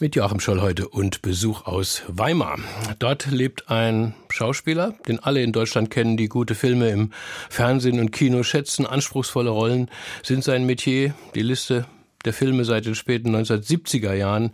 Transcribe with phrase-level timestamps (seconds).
[0.00, 2.58] Mit Joachim Scholl heute und Besuch aus Weimar.
[2.98, 7.12] Dort lebt ein Schauspieler, den alle in Deutschland kennen, die gute Filme im
[7.48, 8.86] Fernsehen und Kino schätzen.
[8.86, 9.90] Anspruchsvolle Rollen
[10.22, 11.14] sind sein Metier.
[11.34, 11.86] Die Liste
[12.24, 14.52] der Filme seit den späten 1970er Jahren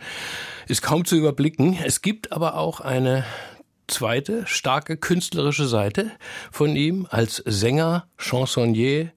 [0.68, 1.78] ist kaum zu überblicken.
[1.84, 3.24] Es gibt aber auch eine
[3.88, 6.12] zweite starke künstlerische Seite
[6.50, 9.12] von ihm als Sänger, Chansonnier,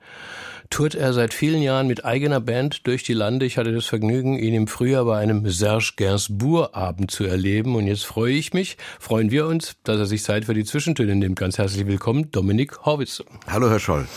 [0.69, 3.45] tourt er seit vielen Jahren mit eigener Band durch die Lande.
[3.45, 7.75] Ich hatte das Vergnügen, ihn im Frühjahr bei einem Serge Gainsbourg Abend zu erleben.
[7.75, 11.15] Und jetzt freue ich mich, freuen wir uns, dass er sich Zeit für die Zwischentöne
[11.15, 11.37] nimmt.
[11.37, 13.23] Ganz herzlich willkommen, Dominik Horwitz.
[13.47, 14.07] Hallo, Herr Scholl.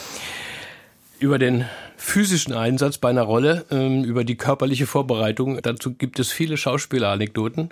[1.18, 1.64] Über den
[1.96, 5.60] physischen Einsatz bei einer Rolle, ähm, über die körperliche Vorbereitung.
[5.60, 7.70] Dazu gibt es viele Schauspieleranekdoten.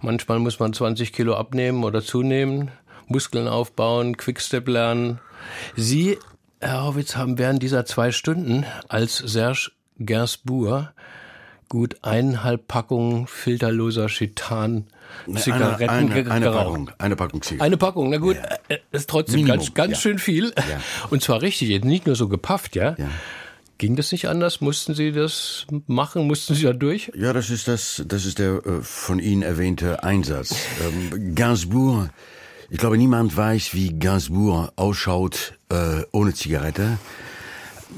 [0.00, 2.70] Manchmal muss man 20 Kilo abnehmen oder zunehmen,
[3.06, 5.20] Muskeln aufbauen, Quickstep lernen.
[5.76, 6.18] Sie
[6.60, 10.92] Herr Horwitz, haben während dieser zwei Stunden als Serge Gainsbourg
[11.70, 14.86] gut eineinhalb Packungen filterloser Chitan
[15.36, 17.64] Zigaretten eine, eine, eine Packung, eine Packung Zigaretten.
[17.64, 18.58] Eine Packung, na gut, ja.
[18.68, 19.98] Äh, ist trotzdem Minimum, ganz, ganz ja.
[19.98, 20.52] schön viel.
[20.56, 20.80] Ja.
[21.10, 22.94] Und zwar richtig, nicht nur so gepafft, ja?
[22.98, 23.08] ja.
[23.78, 24.60] Ging das nicht anders?
[24.60, 26.26] Mussten Sie das machen?
[26.26, 27.10] Mussten Sie da durch?
[27.14, 30.54] Ja, das ist das, das ist der äh, von Ihnen erwähnte Einsatz.
[30.82, 32.10] Ähm, Gainsbourg
[32.72, 36.98] ich glaube, niemand weiß, wie Gainsbourg ausschaut äh, ohne Zigarette.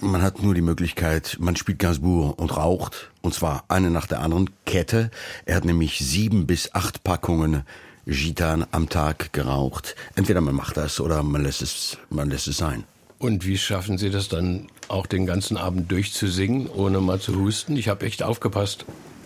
[0.00, 4.20] Man hat nur die Möglichkeit, man spielt Gainsbourg und raucht, und zwar eine nach der
[4.20, 5.10] anderen Kette.
[5.44, 7.64] Er hat nämlich sieben bis acht Packungen
[8.06, 9.94] Gitan am Tag geraucht.
[10.14, 12.84] Entweder man macht das oder man lässt es, man lässt es sein.
[13.18, 17.76] Und wie schaffen Sie das dann auch den ganzen Abend durchzusingen, ohne mal zu husten?
[17.76, 18.84] Ich habe echt aufgepasst.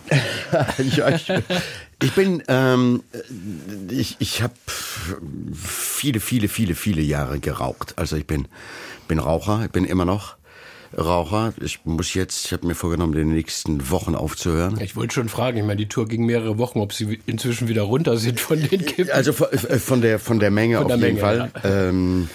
[0.95, 1.31] ja, ich,
[2.01, 3.03] ich, bin, ähm,
[3.89, 4.53] ich, ich habe
[5.53, 7.93] viele, viele, viele, viele Jahre geraucht.
[7.97, 8.47] Also ich bin,
[9.07, 10.37] bin Raucher, ich bin immer noch
[10.97, 11.53] Raucher.
[11.61, 14.79] Ich muss jetzt, ich habe mir vorgenommen, in den nächsten Wochen aufzuhören.
[14.79, 17.83] Ich wollte schon fragen, ich meine, die Tour ging mehrere Wochen, ob Sie inzwischen wieder
[17.83, 19.11] runter sind von den Kippen.
[19.11, 21.51] Also von der, von der Menge von der auf jeden Fall.
[21.63, 21.89] Ja.
[21.89, 22.29] Ähm,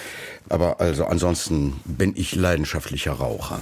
[0.48, 3.60] aber also ansonsten bin ich leidenschaftlicher Raucher.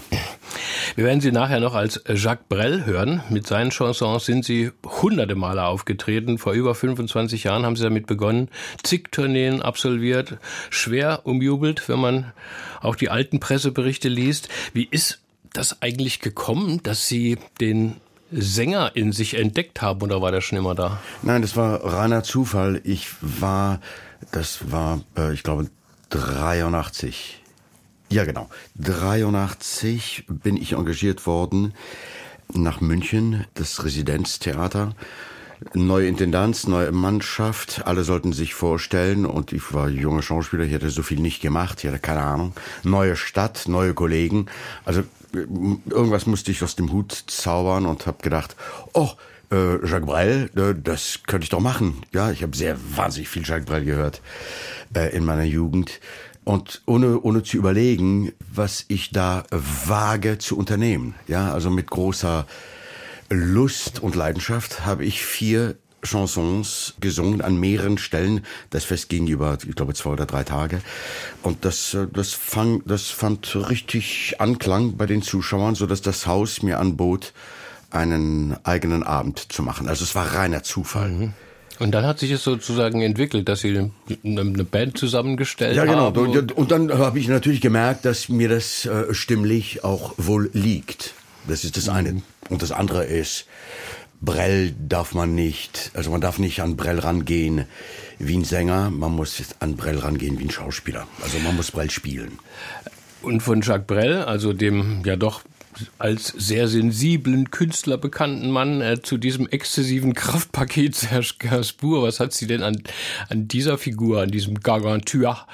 [0.97, 3.23] Wir werden Sie nachher noch als Jacques Brel hören.
[3.31, 6.39] Mit seinen Chansons sind Sie hunderte Male aufgetreten.
[6.39, 8.49] Vor über 25 Jahren haben Sie damit begonnen,
[8.83, 10.39] zig Tourneen absolviert,
[10.71, 12.33] schwer umjubelt, wenn man
[12.81, 14.49] auch die alten Presseberichte liest.
[14.73, 15.21] Wie ist
[15.53, 17.97] das eigentlich gekommen, dass Sie den
[18.33, 21.01] Sänger in sich entdeckt haben oder war der schon immer da?
[21.23, 22.81] Nein, das war reiner Zufall.
[22.85, 23.81] Ich war,
[24.31, 25.69] das war, äh, ich glaube,
[26.11, 27.41] 83
[28.13, 28.49] ja, genau.
[28.75, 31.75] 83 bin ich engagiert worden
[32.53, 34.97] nach München, das Residenztheater.
[35.75, 40.91] Neue Intendanz, neue Mannschaft, alle sollten sich vorstellen und ich war junger Schauspieler, ich hatte
[40.91, 42.55] so viel nicht gemacht, ich hatte keine Ahnung.
[42.83, 44.47] Neue Stadt, neue Kollegen,
[44.85, 48.57] also irgendwas musste ich aus dem Hut zaubern und habe gedacht,
[48.95, 49.11] oh,
[49.51, 52.03] äh, Jacques Brel, äh, das könnte ich doch machen.
[52.13, 54.23] Ja, ich habe sehr wahnsinnig viel Jacques Brel gehört
[54.95, 56.01] äh, in meiner Jugend
[56.45, 61.15] und ohne, ohne zu überlegen, was ich da wage zu unternehmen.
[61.27, 62.47] Ja, also mit großer
[63.29, 68.45] Lust und Leidenschaft habe ich vier Chansons gesungen an mehreren Stellen.
[68.71, 70.81] Das Fest ging über, ich glaube, zwei oder drei Tage.
[71.43, 76.27] Und das, äh, das, fang, das fand richtig Anklang bei den Zuschauern, so dass das
[76.27, 77.33] Haus mir anbot,
[77.91, 79.89] einen eigenen Abend zu machen.
[79.89, 81.09] Also es war reiner Zufall.
[81.09, 81.33] Mhm.
[81.79, 83.91] Und dann hat sich es sozusagen entwickelt, dass Sie
[84.23, 85.89] eine Band zusammengestellt haben.
[85.89, 86.09] Ja, genau.
[86.09, 91.15] Und, und dann habe ich natürlich gemerkt, dass mir das äh, stimmlich auch wohl liegt.
[91.49, 91.93] Das ist das mhm.
[91.93, 92.23] eine.
[92.51, 93.47] Und das andere ist,
[94.21, 97.65] Brell darf man nicht, also man darf nicht an Brell rangehen
[98.19, 101.07] wie ein Sänger, man muss an Brell rangehen wie ein Schauspieler.
[101.23, 102.39] Also man muss Brell spielen.
[103.23, 105.43] Und von Jacques Brel, also dem ja doch
[105.99, 112.07] als sehr sensiblen Künstler bekannten Mann äh, zu diesem exzessiven Kraftpaket Serge Gainsbourg.
[112.07, 112.83] Was hat Sie denn an,
[113.29, 115.47] an dieser Figur, an diesem Gargantua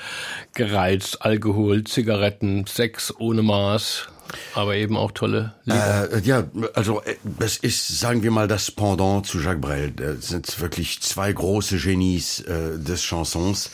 [0.55, 1.23] gereizt?
[1.23, 4.09] Alkohol, Zigaretten, Sex ohne Maß,
[4.55, 6.13] aber eben auch tolle Lieder.
[6.13, 6.45] Äh, ja,
[6.75, 9.91] also äh, das ist, sagen wir mal, das Pendant zu Jacques Brel.
[9.93, 13.71] Das sind wirklich zwei große Genies äh, des Chansons.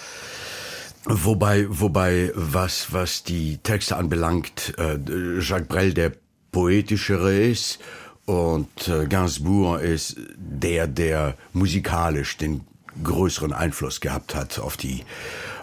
[1.05, 4.99] Wobei, wobei, was, was die Texte anbelangt, äh,
[5.41, 6.13] Jacques Brel der
[6.53, 7.81] poetischere ist
[8.25, 12.61] Und äh, Gainsbourg ist der, der musikalisch den
[13.03, 15.05] größeren Einfluss gehabt hat auf die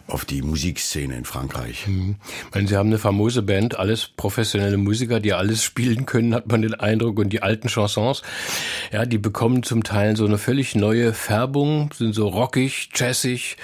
[0.08, 1.88] auf die Musikszene in Frankreich.
[1.88, 2.16] Mhm.
[2.52, 6.64] Meine, Sie haben eine famose Band, alles professionelle Musiker, die alles spielen können, hat man
[6.64, 7.20] den Eindruck.
[7.20, 8.24] Und die alten Chansons,
[8.92, 13.58] ja, die bekommen zum Teil so eine völlig neue Färbung, sind so rockig, jazzig,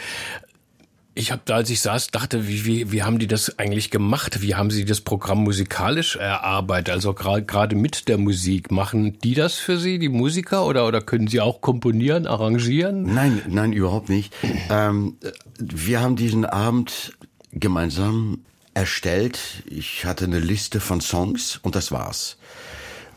[1.18, 4.42] ich habe da, als ich saß, dachte, wie, wie, wie haben die das eigentlich gemacht?
[4.42, 6.94] Wie haben sie das Programm musikalisch erarbeitet?
[6.94, 8.70] Also gerade mit der Musik.
[8.70, 10.66] Machen die das für Sie, die Musiker?
[10.66, 13.14] Oder, oder können Sie auch komponieren, arrangieren?
[13.14, 14.34] Nein, nein, überhaupt nicht.
[14.70, 15.16] Ähm,
[15.58, 17.14] wir haben diesen Abend
[17.54, 18.40] gemeinsam
[18.74, 19.64] erstellt.
[19.68, 22.38] Ich hatte eine Liste von Songs und das war's.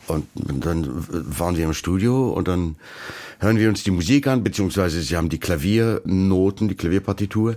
[0.07, 0.87] Und dann
[1.37, 2.77] waren wir im Studio und dann
[3.39, 7.57] hören wir uns die Musik an, beziehungsweise sie haben die Klaviernoten, die Klavierpartitur.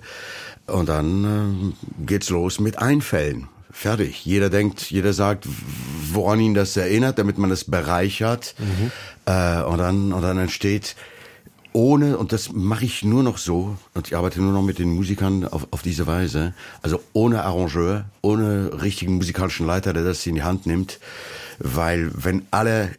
[0.67, 3.47] Und dann äh, geht's los mit Einfällen.
[3.71, 4.25] Fertig.
[4.25, 5.47] Jeder denkt, jeder sagt,
[6.11, 8.55] woran ihn das erinnert, damit man es bereichert.
[8.59, 8.91] Mhm.
[9.25, 10.95] Äh, und, dann, und dann entsteht
[11.73, 14.93] ohne, und das mache ich nur noch so, und ich arbeite nur noch mit den
[14.93, 20.35] Musikern auf, auf diese Weise, also ohne Arrangeur, ohne richtigen musikalischen Leiter, der das in
[20.35, 20.99] die Hand nimmt,
[21.59, 22.91] weil wenn alle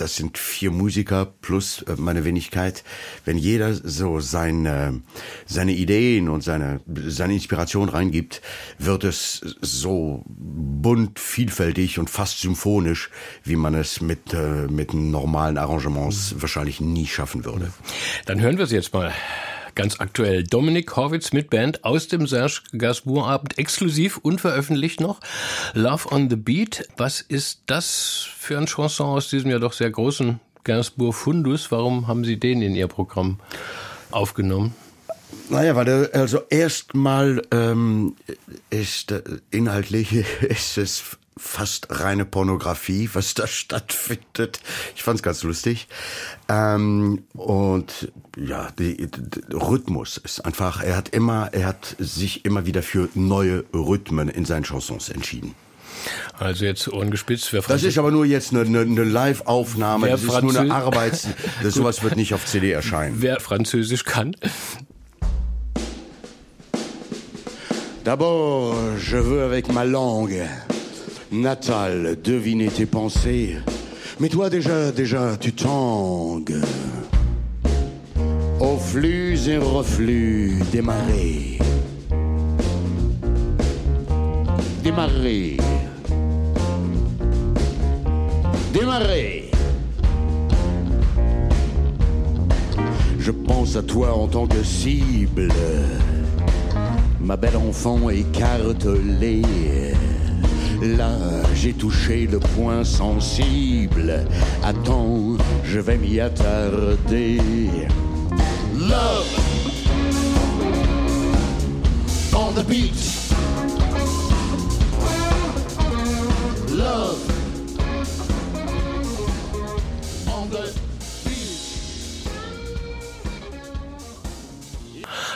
[0.00, 2.84] das sind vier Musiker plus äh, meine Wenigkeit.
[3.24, 5.02] Wenn jeder so seine,
[5.46, 8.40] seine Ideen und seine, seine Inspiration reingibt,
[8.78, 13.10] wird es so bunt, vielfältig und fast symphonisch,
[13.44, 17.72] wie man es mit, äh, mit normalen Arrangements wahrscheinlich nie schaffen würde.
[18.26, 19.12] Dann hören wir es jetzt mal
[19.80, 20.44] ganz aktuell.
[20.44, 25.20] Dominik Horwitz mit Band aus dem Serge Gainsbourg Abend, exklusiv unveröffentlicht noch.
[25.72, 26.86] Love on the Beat.
[26.98, 31.70] Was ist das für ein Chanson aus diesem ja doch sehr großen Gainsbourg Fundus?
[31.70, 33.38] Warum haben Sie den in Ihr Programm
[34.10, 34.74] aufgenommen?
[35.48, 38.16] Naja, weil der, also erstmal ähm,
[38.68, 40.12] ist äh, inhaltlich
[40.42, 44.60] ist es fast reine Pornografie, was da stattfindet.
[44.94, 45.88] Ich fand's ganz lustig.
[46.48, 52.66] Ähm, und ja, die, die, Rhythmus ist einfach, er hat immer, er hat sich immer
[52.66, 55.54] wieder für neue Rhythmen in seinen Chansons entschieden.
[56.38, 57.52] Also jetzt Ohren gespitzt.
[57.52, 60.08] Wer das ist aber nur jetzt eine, eine, eine Live-Aufnahme.
[60.08, 61.28] Das ist nur eine Arbeits...
[61.62, 63.16] Das, sowas wird nicht auf CD erscheinen.
[63.20, 64.34] Wer Französisch kann.
[68.04, 70.48] D'abord, je veux avec ma langue
[71.32, 73.56] Natal, deviner tes pensées.
[74.18, 76.60] Mais toi déjà, déjà, tu tangues.
[78.58, 81.58] Au flux et reflux des marées.
[84.82, 85.56] Des marées.
[88.72, 89.50] Des marées.
[93.20, 95.52] Je pense à toi en tant que cible.
[97.20, 99.42] Ma belle enfant écartelée
[100.82, 101.12] Là,
[101.54, 104.24] j'ai touché le point sensible.
[104.64, 107.38] Attends, je vais m'y attarder.
[108.74, 109.26] Love
[112.34, 112.94] on the beat.
[116.70, 117.39] Love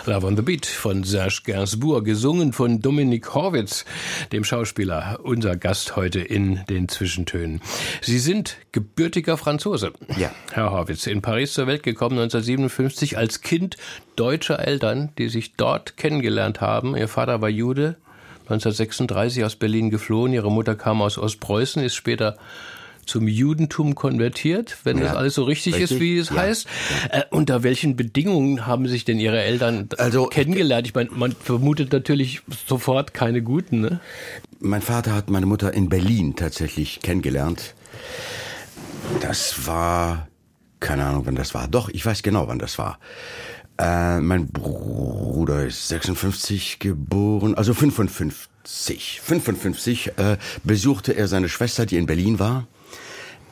[0.07, 3.87] Love on the Beat von Serge Gainsbourg, gesungen von Dominik Horwitz,
[4.33, 7.63] dem Schauspieler, unser Gast heute in den Zwischentönen.
[8.03, 9.93] Sie sind gebürtiger Franzose.
[10.19, 10.31] Ja.
[10.53, 13.79] Herr Horwitz, in Paris zur Welt gekommen 1957 als Kind
[14.15, 16.95] deutscher Eltern, die sich dort kennengelernt haben.
[16.97, 17.97] Ihr Vater war Jude,
[18.43, 22.37] 1936 aus Berlin geflohen, ihre Mutter kam aus Ostpreußen, ist später
[23.07, 25.93] zum Judentum konvertiert, wenn ja, das alles so richtig, richtig?
[25.93, 26.37] ist, wie es ja.
[26.37, 26.67] heißt.
[27.11, 30.87] Äh, unter welchen Bedingungen haben sich denn Ihre Eltern also, kennengelernt?
[30.87, 33.81] Ich meine, man vermutet natürlich sofort keine guten.
[33.81, 34.01] Ne?
[34.61, 37.75] Mein Vater hat meine Mutter in Berlin tatsächlich kennengelernt.
[39.21, 40.29] Das war,
[40.81, 41.69] keine Ahnung, wann das war.
[41.69, 42.99] Doch, ich weiß genau, wann das war.
[43.79, 49.21] Äh, mein Bruder ist 56 geboren, also 55.
[49.21, 52.67] 55 äh, besuchte er seine Schwester, die in Berlin war.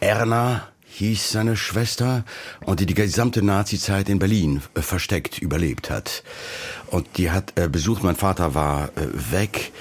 [0.03, 2.25] Erna hieß seine Schwester
[2.67, 6.25] und die die gesamte Nazizeit in Berlin äh, versteckt überlebt hat.
[6.89, 9.73] Und die hat äh, besucht, mein Vater war äh, weg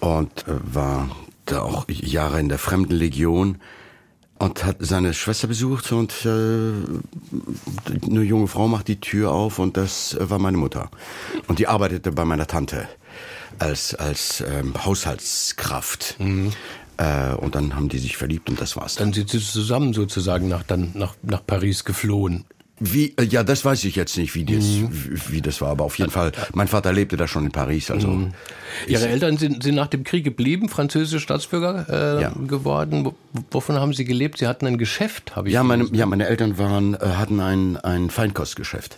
[0.00, 1.10] und äh, war
[1.44, 3.58] da auch Jahre in der Fremdenlegion
[4.38, 6.28] und hat seine Schwester besucht und äh,
[8.06, 10.90] eine junge Frau macht die Tür auf und das war meine Mutter.
[11.48, 12.88] Und die arbeitete bei meiner Tante
[13.58, 16.16] als, als ähm, Haushaltskraft.
[16.18, 16.52] Mhm.
[16.98, 18.96] Äh, und dann haben die sich verliebt und das war's.
[18.96, 22.44] Dann, sind sie zusammen sozusagen nach, dann nach, nach Paris geflohen.
[22.80, 24.88] Wie, äh, ja, das weiß ich jetzt nicht, wie das, mhm.
[24.90, 27.90] wie, wie, das war, aber auf jeden Fall, mein Vater lebte da schon in Paris,
[27.90, 28.08] also.
[28.08, 28.32] Mhm.
[28.86, 32.32] Ihre Eltern sind, sind nach dem Krieg geblieben, französische Staatsbürger äh, ja.
[32.46, 33.10] geworden.
[33.50, 34.38] Wovon haben Sie gelebt?
[34.38, 37.76] Sie hatten ein Geschäft, habe ich Ja, meine, ja, meine Eltern waren, äh, hatten ein,
[37.78, 38.96] ein Feinkostgeschäft.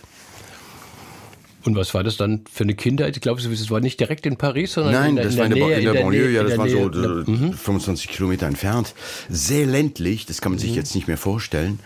[1.63, 3.15] Und was war das dann für eine Kindheit?
[3.15, 5.51] Ich glaube, es war nicht direkt in Paris, sondern Nein, in der, das war in
[5.55, 7.53] der, Nähe, in der, Banlieue, ja, das war so mhm.
[7.53, 8.93] 25 Kilometer entfernt.
[9.29, 10.77] Sehr ländlich, das kann man sich mhm.
[10.77, 11.79] jetzt nicht mehr vorstellen.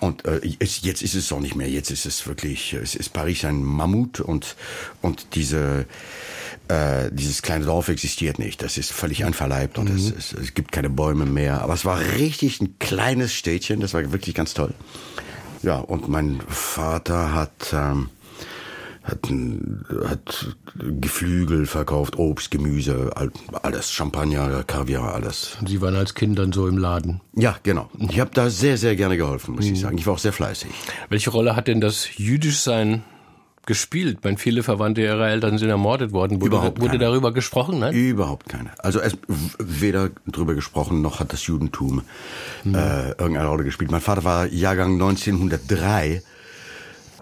[0.00, 1.70] Und äh, jetzt, jetzt ist es auch nicht mehr.
[1.70, 4.56] Jetzt ist es wirklich, es ist Paris ein Mammut und
[5.00, 5.86] und diese
[6.68, 8.62] äh, dieses kleine Dorf existiert nicht.
[8.62, 9.96] Das ist völlig einverleibt und mhm.
[9.96, 11.62] es, es, es gibt keine Bäume mehr.
[11.62, 13.80] Aber es war richtig ein kleines Städtchen.
[13.80, 14.74] Das war wirklich ganz toll.
[15.62, 18.10] Ja, und mein Vater hat ähm,
[19.04, 19.30] hat,
[20.08, 23.12] hat Geflügel verkauft, Obst, Gemüse,
[23.62, 25.58] alles, Champagner, Kaviar, alles.
[25.66, 27.20] Sie waren als Kind dann so im Laden?
[27.34, 27.90] Ja, genau.
[27.98, 29.74] Ich habe da sehr, sehr gerne geholfen, muss mhm.
[29.74, 29.98] ich sagen.
[29.98, 30.70] Ich war auch sehr fleißig.
[31.10, 33.04] Welche Rolle hat denn das Jüdischsein
[33.66, 34.18] gespielt?
[34.24, 36.40] Meine, viele Verwandte ihrer Eltern sind ermordet worden.
[36.40, 37.80] Wurde, Überhaupt wurde darüber gesprochen?
[37.80, 37.94] Nein?
[37.94, 38.70] Überhaupt keine.
[38.78, 39.18] Also es,
[39.58, 42.02] weder darüber gesprochen, noch hat das Judentum
[42.64, 42.74] mhm.
[42.74, 43.90] äh, irgendeine Rolle gespielt.
[43.90, 46.22] Mein Vater war Jahrgang 1903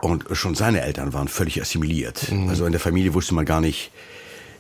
[0.03, 2.31] und schon seine Eltern waren völlig assimiliert.
[2.31, 2.49] Mhm.
[2.49, 3.93] Also in der Familie wusste man gar nicht,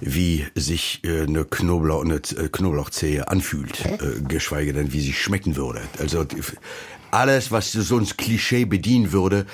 [0.00, 5.56] wie sich äh, eine, Knoblauch, eine äh, Knoblauchzehe anfühlt, äh, geschweige denn, wie sie schmecken
[5.56, 5.80] würde.
[5.98, 6.24] Also
[7.12, 9.46] alles, was so ein Klischee bedienen würde,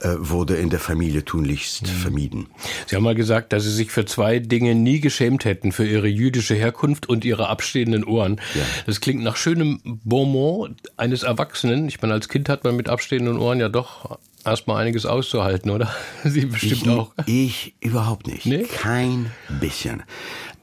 [0.00, 1.86] äh, wurde in der Familie tunlichst mhm.
[1.86, 2.46] vermieden.
[2.86, 6.08] Sie haben mal gesagt, dass Sie sich für zwei Dinge nie geschämt hätten, für Ihre
[6.08, 8.40] jüdische Herkunft und Ihre abstehenden Ohren.
[8.54, 8.62] Ja.
[8.86, 11.86] Das klingt nach schönem Bonbon eines Erwachsenen.
[11.88, 14.18] Ich meine, als Kind hat man mit abstehenden Ohren ja doch
[14.50, 15.88] erstmal einiges auszuhalten, oder?
[16.24, 17.12] Sie bestimmt ich, auch.
[17.26, 18.46] Ich überhaupt nicht.
[18.46, 18.64] Nee?
[18.64, 20.02] Kein bisschen.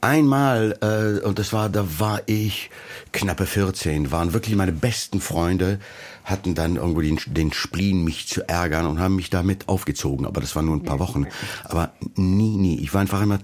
[0.02, 2.70] Einmal, äh, und das war, da war ich
[3.12, 5.80] knappe 14, waren wirklich meine besten Freunde,
[6.24, 10.26] hatten dann irgendwo den, den Spleen, mich zu ärgern und haben mich damit aufgezogen.
[10.26, 11.26] Aber das war nur ein paar Wochen.
[11.64, 12.80] Aber nie, nie.
[12.82, 13.40] Ich war einfach immer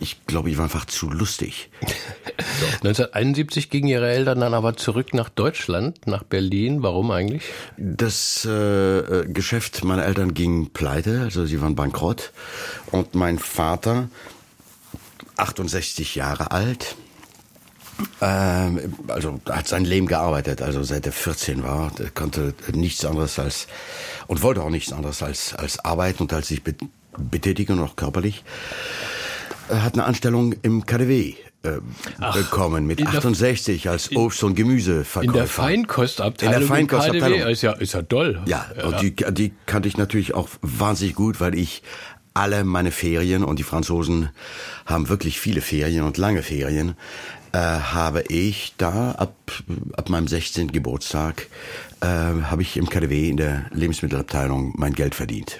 [0.00, 1.70] ich glaube, ich war einfach zu lustig.
[2.58, 2.66] So.
[2.66, 6.82] 1971 gingen Ihre Eltern dann aber zurück nach Deutschland, nach Berlin.
[6.82, 7.44] Warum eigentlich?
[7.76, 12.32] Das äh, Geschäft meiner Eltern ging pleite, also sie waren bankrott.
[12.90, 14.08] Und mein Vater,
[15.36, 16.96] 68 Jahre alt,
[18.20, 23.38] ähm, also hat sein Leben gearbeitet, also seit er 14 war, der konnte nichts anderes
[23.38, 23.68] als
[24.26, 26.62] und wollte auch nichts anderes als als arbeiten und als sich
[27.16, 28.44] betätigen, auch körperlich
[29.70, 31.78] hat eine Anstellung im KDW äh,
[32.20, 35.24] Ach, bekommen mit 68 als Obst- und Gemüseverkäufer.
[35.24, 36.54] In der Feinkostabteilung.
[36.54, 37.40] In der Feinkostabteilung.
[37.48, 38.40] Ist ja, ist ja toll.
[38.46, 38.84] Ja, ja.
[38.86, 41.82] und die, die kannte ich natürlich auch wahnsinnig gut, weil ich
[42.34, 44.30] alle meine Ferien und die Franzosen
[44.86, 46.94] haben wirklich viele Ferien und lange Ferien,
[47.52, 49.34] äh, habe ich da ab,
[49.96, 50.70] ab meinem 16.
[50.70, 51.48] Geburtstag
[52.00, 55.58] äh, habe ich im KDW in der Lebensmittelabteilung mein Geld verdient.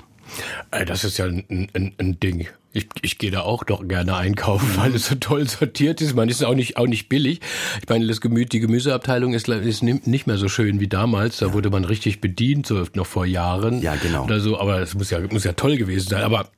[0.71, 2.47] Äh, das ist ja ein, ein, ein Ding.
[2.73, 6.15] Ich, ich gehe da auch doch gerne einkaufen, weil es so toll sortiert ist.
[6.15, 7.41] Man ist auch nicht auch nicht billig.
[7.83, 11.39] Ich meine, das Gemü die Gemüseabteilung ist, ist nicht mehr so schön wie damals.
[11.39, 11.53] Da ja.
[11.53, 13.83] wurde man richtig bedient, so noch vor Jahren.
[13.83, 14.25] Ja, genau.
[14.25, 14.59] Oder so.
[14.59, 16.23] Aber es muss ja muss ja toll gewesen sein.
[16.23, 16.49] Aber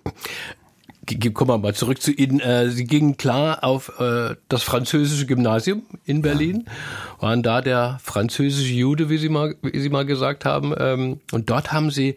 [1.34, 2.40] kommen wir mal zurück zu Ihnen.
[2.40, 7.22] Äh, Sie gingen klar auf äh, das französische Gymnasium in Berlin, ja.
[7.22, 10.74] waren da der französische Jude, wie Sie mal, wie Sie mal gesagt haben.
[10.78, 12.16] Ähm, und dort haben Sie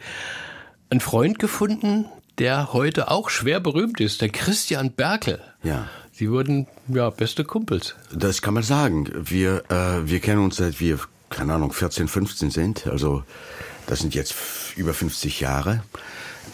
[0.90, 2.06] einen Freund gefunden,
[2.38, 5.40] der heute auch schwer berühmt ist, der Christian Berkel.
[5.64, 5.88] Ja.
[6.12, 7.96] Sie wurden ja beste Kumpels.
[8.14, 9.10] Das kann man sagen.
[9.14, 11.00] Wir äh, wir kennen uns seit wir
[11.30, 12.88] keine Ahnung 14, 15 sind.
[12.88, 13.24] Also
[13.88, 14.36] das sind jetzt
[14.78, 15.84] über 50 Jahre.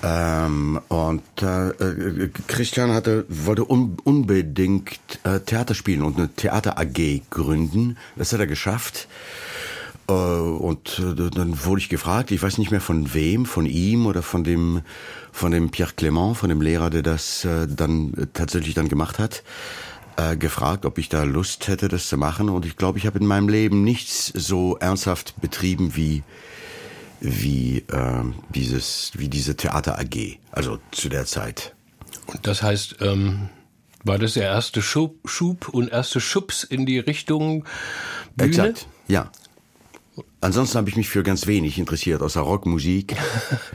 [0.03, 7.21] Ähm, und äh, Christian hatte wollte un, unbedingt äh, Theater spielen und eine Theater AG
[7.29, 7.97] gründen.
[8.15, 9.07] Das hat er geschafft.
[10.11, 14.05] Äh, und äh, dann wurde ich gefragt, ich weiß nicht mehr von wem, von ihm
[14.05, 14.81] oder von dem,
[15.31, 19.43] von dem Pierre Clement, von dem Lehrer, der das äh, dann tatsächlich dann gemacht hat,
[20.37, 22.49] gefragt, ob ich da Lust hätte, das zu machen.
[22.49, 26.21] Und ich glaube, ich habe in meinem Leben nichts so ernsthaft betrieben wie
[27.21, 31.73] wie äh, dieses wie diese Theater AG, also zu der Zeit.
[32.27, 33.49] Und das heißt, ähm,
[34.03, 37.63] war das der erste Schub, Schub und erste Schubs in die Richtung
[38.35, 38.49] Bühne?
[38.49, 39.31] Exakt, ja.
[40.41, 43.15] Ansonsten habe ich mich für ganz wenig interessiert, außer Rockmusik.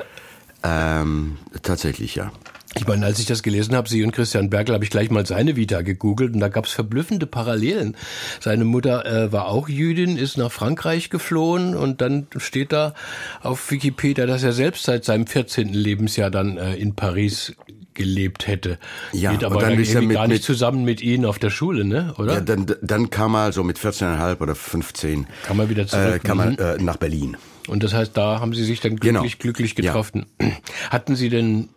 [0.62, 2.32] ähm, tatsächlich, ja.
[2.78, 5.24] Ich meine, als ich das gelesen habe, Sie und Christian Berkel, habe ich gleich mal
[5.24, 7.96] seine Vita gegoogelt und da gab es verblüffende Parallelen.
[8.38, 12.92] Seine Mutter äh, war auch Jüdin, ist nach Frankreich geflohen und dann steht da
[13.40, 15.72] auf Wikipedia, dass er selbst seit seinem 14.
[15.72, 17.54] Lebensjahr dann äh, in Paris
[17.96, 18.78] gelebt hätte.
[19.12, 21.40] Ja, Geht aber und dann ist er mit, gar nicht mit, zusammen mit Ihnen auf
[21.40, 22.14] der Schule, ne?
[22.18, 22.34] Oder?
[22.34, 25.26] Ja, dann, dann kam er so mit 14,5 oder 15.
[25.44, 26.14] Kam er wieder zurück?
[26.14, 26.80] Äh, kam er mhm.
[26.80, 27.36] äh, nach Berlin.
[27.66, 29.20] Und das heißt, da haben Sie sich dann Genau.
[29.22, 30.26] glücklich, glücklich getroffen.
[30.90, 31.70] Hatten Sie denn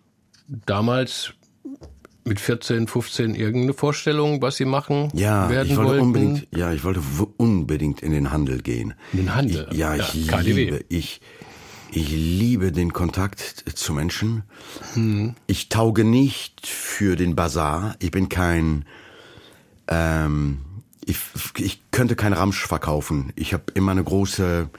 [0.48, 1.34] damals
[2.26, 6.04] mit 14, 15 irgendeine Vorstellung, was Sie machen Ja, werden ich wollte wollten?
[6.04, 7.02] unbedingt, ja, ich wollte
[7.38, 8.94] unbedingt in den Handel gehen.
[9.14, 9.68] In den Handel?
[9.72, 10.54] Ich, ja, Ja, ich KaDeWe.
[10.54, 11.22] liebe, ich,
[11.92, 13.40] ich liebe den Kontakt
[13.74, 14.44] zu Menschen.
[14.94, 15.36] Hm.
[15.48, 17.96] Ich tauge nicht für den Bazar.
[18.00, 18.86] Ich bin kein,
[19.88, 20.60] ähm,
[21.06, 21.18] ich,
[21.58, 23.34] ich könnte kein Ramsch verkaufen.
[23.36, 24.70] Ich habe immer eine große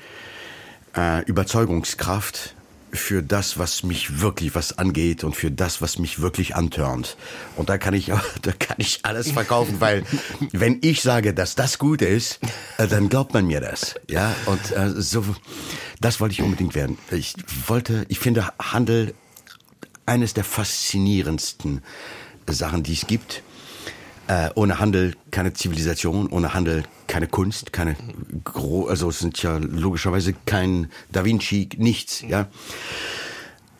[0.96, 2.54] äh, Überzeugungskraft
[2.92, 7.16] für das, was mich wirklich was angeht und für das, was mich wirklich antörnt.
[7.56, 8.06] Und da kann ich,
[8.42, 10.04] da kann ich alles verkaufen, weil
[10.52, 12.40] wenn ich sage, dass das gut ist,
[12.78, 13.94] äh, dann glaubt man mir das.
[14.08, 15.24] Ja, und äh, so,
[16.00, 16.98] das wollte ich unbedingt werden.
[17.10, 17.34] Ich
[17.66, 19.14] wollte, ich finde Handel
[20.06, 21.82] eines der faszinierendsten
[22.48, 23.42] Sachen, die es gibt.
[24.30, 27.96] Äh, ohne Handel keine Zivilisation, ohne Handel keine Kunst, keine
[28.44, 32.46] gro also es sind ja logischerweise kein Da Vinci, nichts, ja.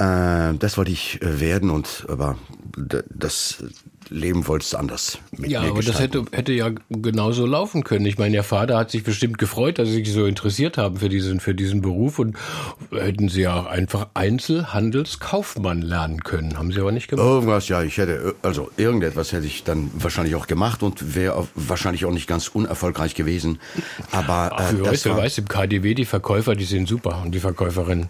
[0.00, 2.36] Äh, das wollte ich äh, werden und aber
[3.10, 3.62] das
[4.08, 6.24] Leben wollte es anders mit Ja, mir aber das gestalten.
[6.24, 8.06] hätte, hätte ja genauso laufen können.
[8.06, 11.08] Ich meine, Ihr Vater hat sich bestimmt gefreut, dass Sie sich so interessiert haben für
[11.08, 12.36] diesen, für diesen Beruf und
[12.90, 16.58] hätten Sie ja einfach Einzelhandelskaufmann lernen können.
[16.58, 17.24] Haben Sie aber nicht gemacht.
[17.24, 21.46] Irgendwas, ja, ich hätte, also irgendetwas hätte ich dann wahrscheinlich auch gemacht und wäre auch
[21.54, 23.60] wahrscheinlich auch nicht ganz unerfolgreich gewesen.
[24.10, 27.22] Aber Ach, äh, das weiß, wer war, weiß, im KDW, die Verkäufer, die sind super.
[27.24, 28.08] Und die Verkäuferinnen,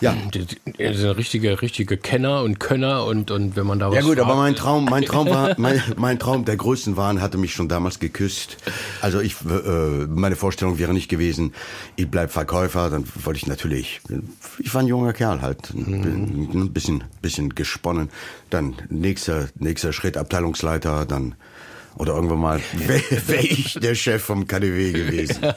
[0.00, 0.14] Ja.
[0.32, 4.00] die, die sind richtige, richtige Kenner und Könner und, und wenn man da was Ja
[4.02, 7.52] gut, aber fragt- mein Traum, mein Traum war, mein, mein Traum der Größenwahn hatte mich
[7.54, 8.56] schon damals geküsst.
[9.00, 11.52] Also ich, äh, meine Vorstellung wäre nicht gewesen,
[11.94, 14.00] ich bleib Verkäufer, dann wollte ich natürlich,
[14.58, 18.10] ich war ein junger Kerl halt, ein, ein bisschen, bisschen gesponnen.
[18.50, 21.36] Dann nächster, nächster Schritt Abteilungsleiter, dann
[21.96, 25.36] oder irgendwann mal wäre wär ich der Chef vom KDW gewesen.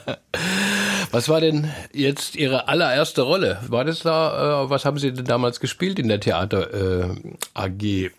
[1.14, 3.60] Was war denn jetzt Ihre allererste Rolle?
[3.68, 7.14] War das da, äh, was haben Sie denn damals gespielt in der Theater äh,
[7.54, 8.10] AG?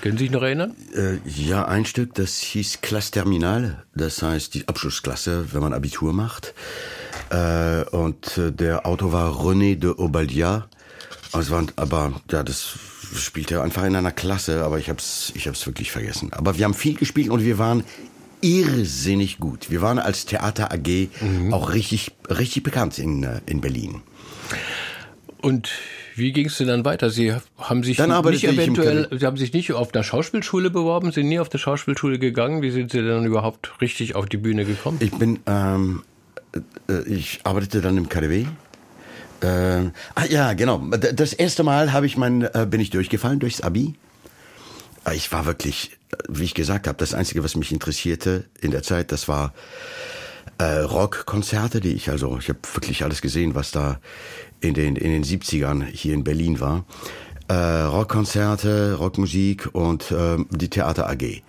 [0.00, 0.74] Können Sie sich noch erinnern?
[0.96, 6.14] Äh, ja, ein Stück, das hieß Classe Terminale, das heißt die Abschlussklasse, wenn man Abitur
[6.14, 6.54] macht.
[7.28, 10.68] Äh, und äh, der Autor war René de Obaldia.
[11.32, 12.78] Also, war- aber ja, das
[13.14, 16.32] spielte einfach in einer Klasse, aber ich hab's, ich hab's wirklich vergessen.
[16.32, 17.84] Aber wir haben viel gespielt und wir waren
[18.40, 19.70] irrsinnig gut.
[19.70, 21.08] Wir waren als Theater AG
[21.52, 24.02] auch richtig, richtig bekannt in, äh, in Berlin.
[25.40, 25.70] Und
[26.16, 27.10] wie ging es denn dann weiter?
[27.10, 31.28] Sie haben sich Dann nicht eventuell, Sie haben sich nicht auf der Schauspielschule beworben, sind
[31.28, 32.60] nie auf der Schauspielschule gegangen.
[32.60, 34.98] Wie sind Sie denn überhaupt richtig auf die Bühne gekommen?
[35.00, 36.02] Ich bin, ähm,
[36.88, 38.46] äh, ich arbeitete dann im KDW.
[39.40, 40.78] Äh, ah ja, genau.
[40.88, 43.94] Das erste Mal habe ich mein, äh, bin ich durchgefallen durchs Abi.
[45.04, 45.97] Äh, Ich war wirklich, äh,
[46.28, 49.52] wie ich gesagt habe, das Einzige, was mich interessierte in der Zeit, das war
[50.58, 54.00] äh, Rockkonzerte, die ich also, ich habe wirklich alles gesehen, was da
[54.60, 56.84] in den in den 70ern hier in Berlin war.
[57.48, 61.42] Äh, Rockkonzerte, Rockmusik und ähm, die Theater AG.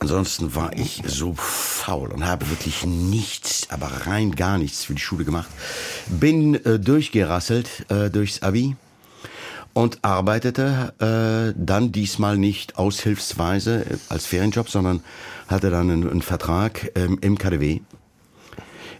[0.00, 5.00] Ansonsten war ich so faul und habe wirklich nichts, aber rein gar nichts für die
[5.00, 5.48] Schule gemacht.
[6.06, 8.76] Bin äh, durchgerasselt äh, durchs Abi
[9.78, 15.04] und arbeitete äh, dann diesmal nicht aushilfsweise äh, als Ferienjob, sondern
[15.46, 17.80] hatte dann einen, einen Vertrag ähm, im KDW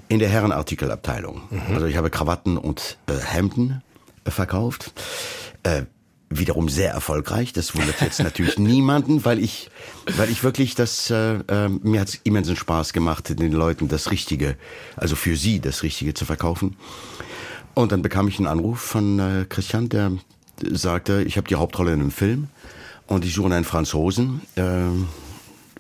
[0.07, 1.43] in der Herrenartikelabteilung.
[1.75, 3.83] Also ich habe Krawatten und äh, Hemden
[4.25, 4.93] äh, verkauft.
[5.65, 5.83] Äh,
[6.31, 7.53] wiederum sehr erfolgreich.
[7.53, 9.71] Das wundert jetzt natürlich niemanden, weil ich,
[10.17, 14.13] weil ich wirklich das, äh, äh, mir hat es immensen Spaß gemacht, den Leuten das
[14.13, 14.57] Richtige,
[14.95, 16.77] also für sie das Richtige zu verkaufen.
[17.75, 20.13] Und dann bekam ich einen Anruf von äh, Christian, der
[20.63, 22.49] sagte, ich habe die Hauptrolle in einem Film
[23.07, 24.43] und ich suche einen Franzosen.
[24.57, 25.09] Ähm,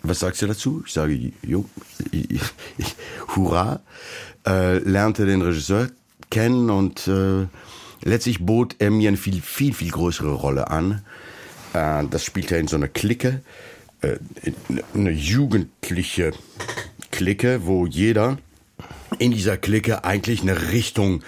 [0.02, 0.82] was sagst du dazu?
[0.86, 1.64] Ich sage, jo,
[3.36, 3.80] hurra.
[4.46, 5.88] Äh, lernte den Regisseur
[6.30, 7.46] kennen und äh,
[8.02, 11.02] letztlich bot er mir eine viel, viel, viel größere Rolle an.
[11.74, 13.42] Äh, das spielte er in so einer Clique,
[14.00, 14.16] äh,
[14.94, 16.32] eine jugendliche
[17.10, 18.38] Clique, wo jeder
[19.18, 21.22] in dieser Clique eigentlich eine Richtung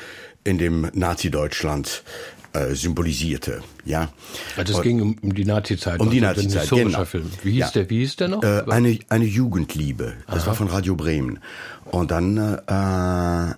[0.45, 2.05] in dem Nazi-Deutschland
[2.53, 3.63] äh, symbolisierte.
[3.85, 4.09] Ja.
[4.57, 6.01] Also es ging um, um die Nazi-Zeit.
[6.01, 7.05] Um die also Nazi-Zeit, genau.
[7.05, 7.31] Film.
[7.43, 7.71] Wie hieß Ja.
[7.71, 7.91] der?
[7.91, 8.43] Wie hieß der noch?
[8.43, 10.15] Äh, eine, eine Jugendliebe.
[10.27, 11.39] Das war von Radio Bremen.
[11.85, 13.51] Und dann, äh,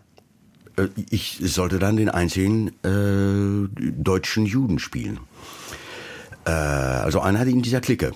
[0.83, 5.21] äh, ich sollte dann den einzigen äh, deutschen Juden spielen.
[6.45, 8.13] Äh, also einer in dieser Clique.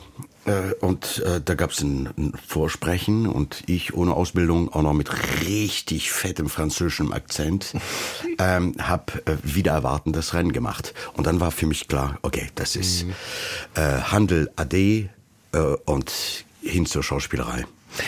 [0.46, 4.92] Äh, und äh, da gab es ein, ein Vorsprechen und ich ohne Ausbildung, auch noch
[4.92, 5.10] mit
[5.42, 7.74] richtig fettem französischem Akzent,
[8.38, 10.94] ähm, hab äh, wieder erwarten das Rennen gemacht.
[11.14, 13.06] Und dann war für mich klar, okay, das ist
[13.74, 15.08] äh, Handel AD
[15.52, 17.66] äh, und hin zur Schauspielerei.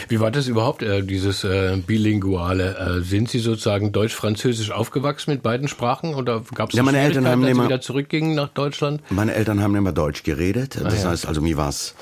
[0.09, 2.99] Wie war das überhaupt, äh, dieses äh, Bilinguale?
[2.99, 7.27] Äh, sind Sie sozusagen deutsch-französisch aufgewachsen mit beiden Sprachen oder gab es ja, meine Eltern
[7.27, 9.03] haben als immer, wieder zurückgingen nach Deutschland?
[9.11, 10.79] Meine Eltern haben immer Deutsch geredet.
[10.79, 11.11] Ah, das ja.
[11.11, 11.95] heißt, also mir war es,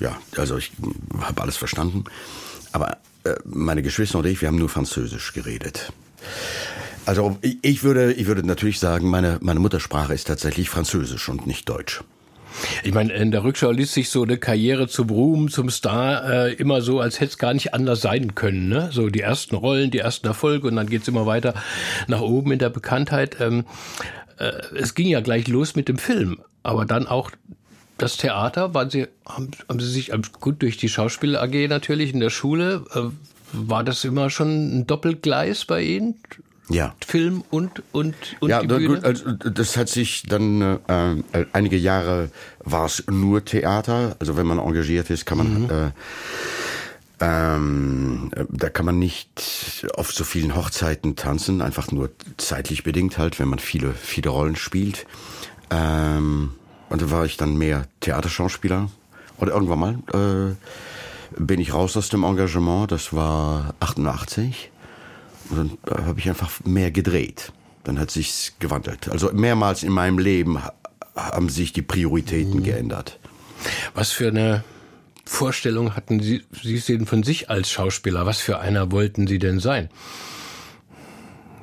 [0.00, 0.72] ja, also ich
[1.20, 2.04] habe alles verstanden.
[2.72, 5.92] Aber äh, meine Geschwister und ich, wir haben nur Französisch geredet.
[7.06, 11.68] Also ich, würde, ich würde natürlich sagen, meine, meine Muttersprache ist tatsächlich Französisch und nicht
[11.68, 12.02] Deutsch.
[12.82, 16.52] Ich meine, in der Rückschau liest sich so eine Karriere zum Ruhm, zum Star äh,
[16.54, 18.68] immer so, als hätte es gar nicht anders sein können.
[18.68, 18.90] Ne?
[18.92, 21.54] So die ersten Rollen, die ersten Erfolge und dann geht's immer weiter
[22.06, 23.36] nach oben in der Bekanntheit.
[23.40, 23.64] Ähm,
[24.38, 27.30] äh, es ging ja gleich los mit dem Film, aber dann auch
[27.98, 28.74] das Theater.
[28.74, 32.84] Waren Sie, haben, haben Sie sich gut durch die Schauspiel AG natürlich in der Schule?
[32.94, 33.00] Äh,
[33.52, 36.16] war das immer schon ein Doppelgleis bei Ihnen?
[36.68, 36.94] Ja.
[37.06, 38.86] Film und und und ja, die Bühne?
[38.86, 42.30] gut, also das hat sich dann äh, äh, einige Jahre
[42.60, 44.16] war es nur Theater.
[44.18, 45.90] Also wenn man engagiert ist, kann man äh,
[47.20, 53.18] ähm, äh, da kann man nicht auf so vielen Hochzeiten tanzen, einfach nur zeitlich bedingt
[53.18, 55.06] halt, wenn man viele viele Rollen spielt.
[55.70, 56.54] Ähm,
[56.90, 58.90] und da war ich dann mehr Theaterschauspieler.
[59.38, 59.98] Oder irgendwann mal
[61.36, 62.92] äh, bin ich raus aus dem Engagement.
[62.92, 64.70] Das war 88.
[65.50, 67.52] Und dann äh, habe ich einfach mehr gedreht.
[67.82, 69.08] Dann hat sich's gewandelt.
[69.08, 70.72] Also mehrmals in meinem Leben ha-
[71.16, 73.18] haben sich die Prioritäten geändert.
[73.94, 74.62] Was für eine
[75.26, 78.26] Vorstellung hatten Sie, Sie denn von sich als Schauspieler?
[78.26, 79.90] Was für einer wollten Sie denn sein?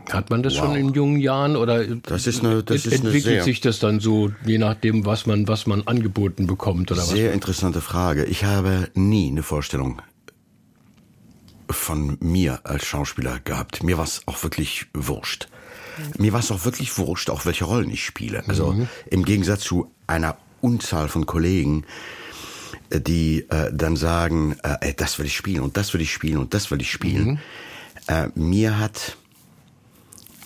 [0.10, 3.24] Hat man das schon in jungen Jahren oder Das ist eine- das ist eine entwickelt
[3.24, 7.10] sehr- sich das dann so, je nachdem, was man, was man angeboten bekommt oder was?
[7.10, 8.26] Sehr interessante Frage.
[8.26, 10.02] Ich habe nie eine Vorstellung
[11.70, 13.84] von mir als Schauspieler gehabt.
[13.84, 15.48] Mir war es auch wirklich wurscht.
[16.18, 18.44] Mir war es auch wirklich wurscht, auch welche Rollen ich spiele.
[18.48, 18.76] Also
[19.10, 21.86] im Gegensatz zu einer Unzahl von Kollegen,
[22.90, 26.12] äh, die äh, dann sagen, äh, ey, das will ich spielen und das will ich
[26.12, 27.40] spielen und das will ich spielen.
[28.08, 29.18] Äh, mir hat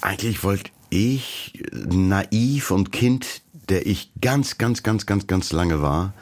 [0.06, 6.14] eigentlich wollte ich naiv und Kind, der ich ganz, ganz, ganz, ganz, ganz lange war,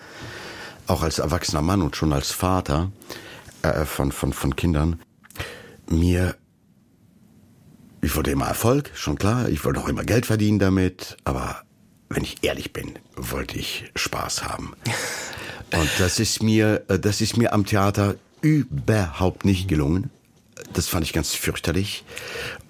[0.88, 2.91] auch als erwachsener Mann und schon als Vater
[3.62, 5.00] äh, von, von, von Kindern,
[5.89, 6.36] mir,
[8.02, 11.63] ich wollte immer Erfolg, schon klar, ich wollte auch immer Geld verdienen damit, aber
[12.10, 14.74] wenn ich ehrlich bin, wollte ich Spaß haben.
[15.74, 20.10] Und das ist mir, äh, das ist mir am Theater überhaupt nicht gelungen.
[20.71, 22.04] Das fand ich ganz fürchterlich.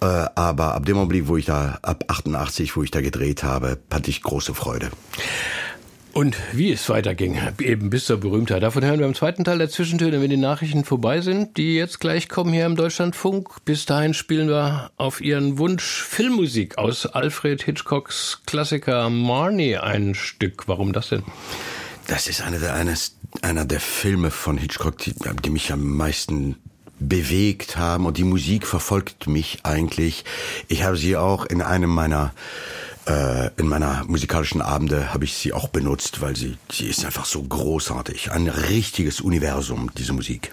[0.00, 3.78] Äh, aber ab dem Augenblick, wo ich da, ab 88, wo ich da gedreht habe,
[3.92, 4.90] hatte ich große Freude.
[6.14, 8.62] Und wie es weiterging, eben bis zur Berühmtheit.
[8.62, 11.98] Davon hören wir im zweiten Teil der Zwischentöne, wenn die Nachrichten vorbei sind, die jetzt
[11.98, 13.64] gleich kommen hier im Deutschlandfunk.
[13.64, 20.68] Bis dahin spielen wir auf Ihren Wunsch Filmmusik aus Alfred Hitchcocks Klassiker Marnie ein Stück.
[20.68, 21.24] Warum das denn?
[22.06, 26.56] Das ist einer der, eines, einer der Filme von Hitchcock, die, die mich am meisten
[26.98, 30.24] bewegt haben und die Musik verfolgt mich eigentlich.
[30.68, 32.32] Ich habe sie auch in einem meiner
[33.06, 37.26] äh, in meiner musikalischen Abende habe ich sie auch benutzt, weil sie sie ist einfach
[37.26, 40.52] so großartig, ein richtiges Universum diese Musik.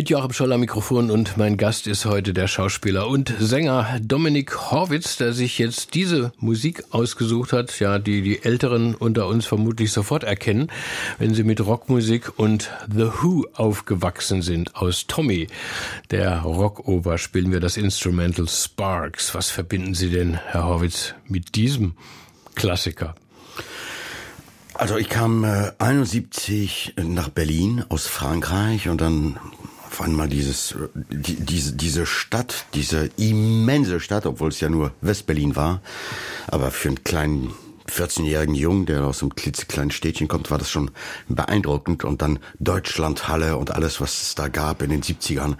[0.00, 4.70] Mit Joachim Scholl am Mikrofon und mein Gast ist heute der Schauspieler und Sänger Dominik
[4.70, 9.92] Horwitz, der sich jetzt diese Musik ausgesucht hat, ja, die die Älteren unter uns vermutlich
[9.92, 10.72] sofort erkennen,
[11.18, 14.74] wenn sie mit Rockmusik und The Who aufgewachsen sind.
[14.74, 15.48] Aus Tommy,
[16.10, 19.34] der Rockoper, spielen wir das Instrumental Sparks.
[19.34, 21.92] Was verbinden Sie denn, Herr Horwitz, mit diesem
[22.54, 23.16] Klassiker?
[24.72, 29.38] Also ich kam äh, 71 nach Berlin aus Frankreich und dann
[30.00, 30.74] auf einmal dieses,
[31.10, 35.82] die, diese, diese Stadt, diese immense Stadt, obwohl es ja nur Westberlin war,
[36.46, 37.52] aber für einen kleinen
[37.86, 40.90] 14-jährigen Jungen, der aus einem klitzekleinen Städtchen kommt, war das schon
[41.28, 42.04] beeindruckend.
[42.04, 45.56] Und dann Deutschlandhalle und alles, was es da gab in den 70ern,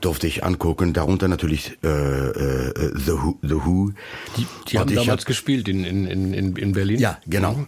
[0.00, 0.92] durfte ich angucken.
[0.92, 3.90] Darunter natürlich äh, äh, The, Who, The Who.
[4.36, 7.00] Die, die haben damals hab, gespielt in, in, in, in Berlin.
[7.00, 7.54] Ja, genau.
[7.54, 7.66] Mhm.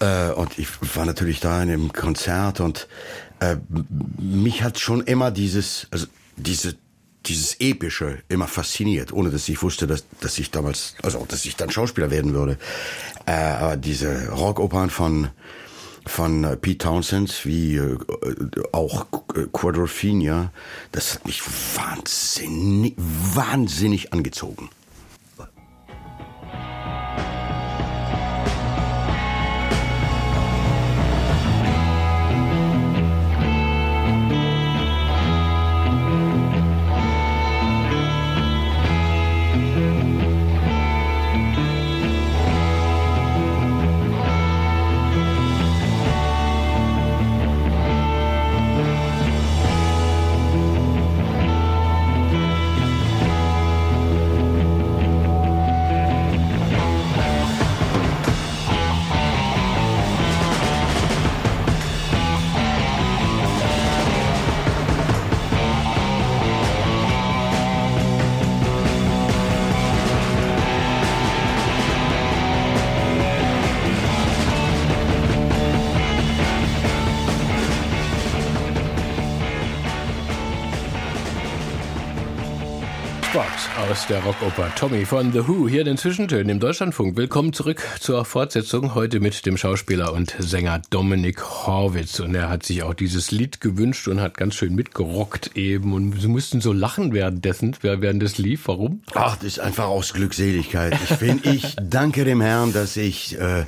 [0.00, 2.88] Äh, und ich war natürlich da in dem Konzert und
[3.52, 3.56] äh,
[4.18, 6.76] mich hat schon immer dieses, also diese
[7.26, 11.56] dieses Epische immer fasziniert, ohne dass ich wusste, dass, dass ich damals, also dass ich
[11.56, 12.58] dann Schauspieler werden würde.
[13.26, 15.30] Äh, aber diese Rockopern von
[16.06, 17.96] von Pete Townsend wie äh,
[18.72, 20.52] auch äh, Quadrophenia,
[20.92, 21.42] das hat mich
[21.76, 24.68] wahnsinnig, wahnsinnig angezogen.
[84.24, 87.14] Rockoper Tommy von The Who hier in den Zwischentönen im Deutschlandfunk.
[87.14, 92.64] Willkommen zurück zur Fortsetzung heute mit dem Schauspieler und Sänger Dominik Horwitz und er hat
[92.64, 96.72] sich auch dieses Lied gewünscht und hat ganz schön mitgerockt eben und sie mussten so
[96.72, 98.66] lachen währenddessen, während es lief.
[98.66, 99.02] Warum?
[99.14, 100.96] Ach, das ist einfach aus Glückseligkeit.
[101.04, 103.64] Ich bin, ich danke dem Herrn, dass ich äh,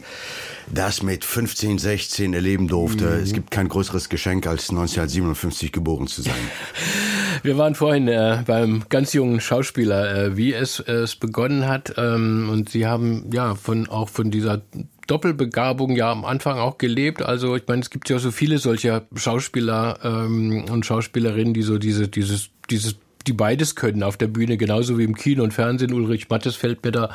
[0.69, 3.05] das mit 15, 16 erleben durfte.
[3.05, 3.23] Mhm.
[3.23, 6.35] Es gibt kein größeres Geschenk, als 1957 geboren zu sein.
[7.43, 11.95] Wir waren vorhin äh, beim ganz jungen Schauspieler, äh, wie es, äh, es begonnen hat.
[11.97, 14.63] Ähm, und Sie haben ja von auch von dieser
[15.07, 17.23] Doppelbegabung ja am Anfang auch gelebt.
[17.23, 21.79] Also ich meine, es gibt ja so viele solcher Schauspieler ähm, und Schauspielerinnen, die so
[21.79, 25.93] diese, dieses, dieses die beides können auf der Bühne, genauso wie im Kino und Fernsehen.
[25.93, 27.11] Ulrich Mattes fällt mir da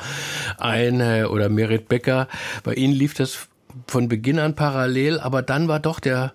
[0.58, 2.28] ein äh, oder Merit Becker.
[2.64, 3.48] Bei Ihnen lief das
[3.86, 6.32] von Beginn an parallel, aber dann war doch der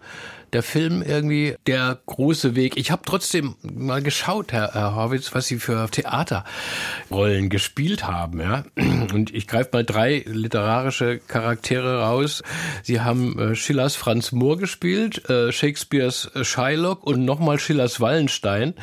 [0.53, 2.77] der Film irgendwie der große Weg.
[2.77, 8.39] Ich habe trotzdem mal geschaut, Herr, Herr Horwitz, was Sie für Theaterrollen gespielt haben.
[8.39, 8.63] Ja?
[9.13, 12.43] Und ich greife mal drei literarische Charaktere raus.
[12.83, 18.73] Sie haben äh, Schillers Franz Mohr gespielt, äh, Shakespeares Shylock und nochmal Schillers Wallenstein.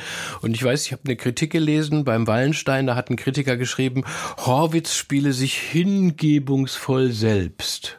[0.42, 4.04] Und ich weiß, ich habe eine Kritik gelesen beim Wallenstein, da hat ein Kritiker geschrieben,
[4.38, 7.98] Horwitz spiele sich hingebungsvoll selbst.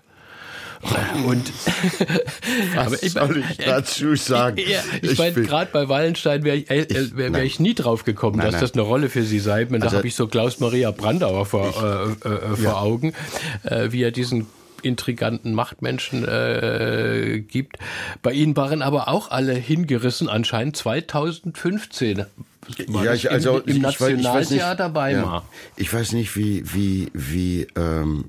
[1.25, 1.51] Und
[2.75, 4.57] Was aber ich, soll ich dazu sagen?
[4.57, 8.03] Ja, ich, ich meine, gerade bei Wallenstein wäre ich, äh, wär, wär ich nie drauf
[8.03, 8.61] gekommen, nein, dass nein.
[8.61, 9.65] das eine Rolle für Sie sei.
[9.65, 12.77] Und also, da habe ich so Klaus-Maria Brandauer vor, ich, äh, äh, vor ja.
[12.77, 13.13] Augen,
[13.63, 14.47] äh, wie er diesen
[14.81, 17.77] intriganten Machtmenschen äh, gibt.
[18.21, 22.25] Bei Ihnen waren aber auch alle hingerissen, anscheinend 2015
[22.87, 25.41] ja, ich, also im, im Nationaltheater Weimar.
[25.41, 28.25] Ja, ich weiß nicht, wie wie wie ähm,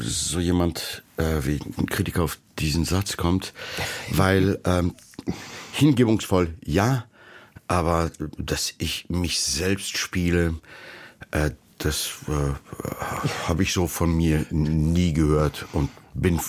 [0.00, 3.52] so jemand äh, wie ein Kritiker auf diesen Satz kommt,
[4.10, 4.94] weil ähm,
[5.72, 7.04] hingebungsvoll ja,
[7.68, 10.54] aber dass ich mich selbst spiele,
[11.30, 16.40] äh, das äh, habe ich so von mir nie gehört und bin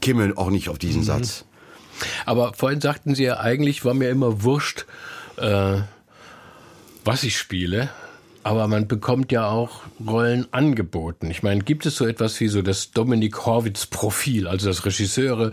[0.00, 1.06] kimmel auch nicht auf diesen mhm.
[1.06, 1.44] Satz.
[2.26, 4.86] Aber vorhin sagten Sie ja, eigentlich war mir immer wurscht.
[5.36, 5.82] Äh
[7.04, 7.90] was ich spiele.
[8.42, 11.30] Aber man bekommt ja auch Rollen angeboten.
[11.30, 15.52] Ich meine, gibt es so etwas wie so das Dominik Horwitz-Profil, also dass Regisseure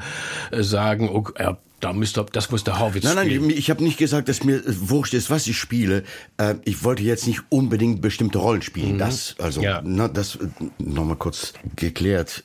[0.51, 3.41] äh, sagen, oh, ja, da müsste, das muss der Horwitz nein, spielen.
[3.41, 6.03] Nein, nein, ich habe nicht gesagt, dass mir wurscht ist, was ich spiele.
[6.37, 8.93] Äh, ich wollte jetzt nicht unbedingt bestimmte Rollen spielen.
[8.93, 8.99] Mhm.
[8.99, 9.81] Das, also, ja.
[9.83, 10.47] na, das äh,
[10.79, 12.43] nochmal kurz geklärt.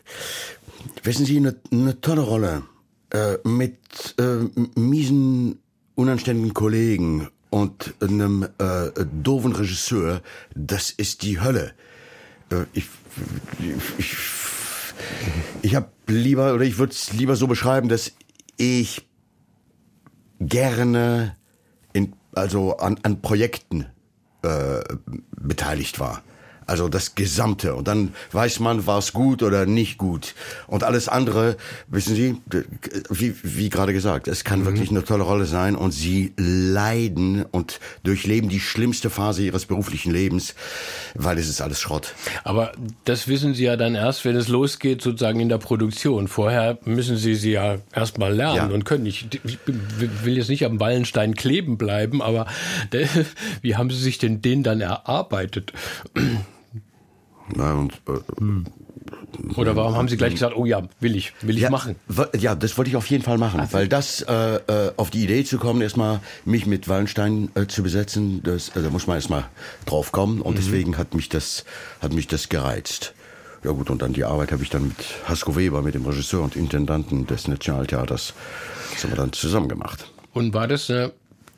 [1.02, 2.62] Wissen Sie, eine, eine tolle Rolle
[3.44, 3.76] mit
[4.74, 5.58] miesen,
[5.96, 8.90] unanständigen Kollegen und einem äh,
[9.22, 10.22] doofen Regisseur,
[10.54, 11.74] das ist die Hölle.
[12.50, 12.86] Äh, ich
[13.98, 14.16] ich,
[15.62, 18.12] ich habe lieber, oder ich würde es lieber so beschreiben, dass
[18.56, 19.02] ich
[20.48, 21.36] gerne
[21.92, 23.86] in, also an, an Projekten
[24.42, 24.80] äh,
[25.40, 26.22] beteiligt war.
[26.66, 27.74] Also das Gesamte.
[27.74, 30.34] Und dann weiß man, war es gut oder nicht gut.
[30.66, 31.56] Und alles andere,
[31.88, 32.36] wissen Sie,
[33.10, 34.66] wie, wie gerade gesagt, es kann mhm.
[34.66, 35.76] wirklich eine tolle Rolle sein.
[35.76, 40.54] Und Sie leiden und durchleben die schlimmste Phase Ihres beruflichen Lebens,
[41.14, 42.14] weil es ist alles Schrott.
[42.44, 42.72] Aber
[43.04, 46.28] das wissen Sie ja dann erst, wenn es losgeht, sozusagen in der Produktion.
[46.28, 48.74] Vorher müssen Sie sie ja erst mal lernen ja.
[48.74, 49.40] und können nicht.
[49.44, 52.46] Ich will jetzt nicht am Wallenstein kleben bleiben, aber
[53.62, 55.72] wie haben Sie sich denn den dann erarbeitet?
[57.54, 61.62] Na, und, äh, Oder warum haben Sie gleich gesagt, oh ja, will ich, will ich
[61.62, 61.96] ja, machen?
[62.38, 65.24] Ja, das wollte ich auf jeden Fall machen, Ach, weil das äh, äh, auf die
[65.24, 69.16] Idee zu kommen, erstmal mich mit Wallenstein äh, zu besetzen, das, äh, da muss man
[69.16, 69.44] erstmal
[69.86, 70.56] drauf kommen und mhm.
[70.56, 71.64] deswegen hat mich das
[72.00, 73.14] hat mich das gereizt.
[73.64, 76.42] Ja gut, und dann die Arbeit habe ich dann mit Hasko Weber, mit dem Regisseur
[76.42, 78.34] und Intendanten des Nationaltheaters,
[78.92, 80.10] das haben wir dann zusammen gemacht.
[80.32, 81.12] Und war das eine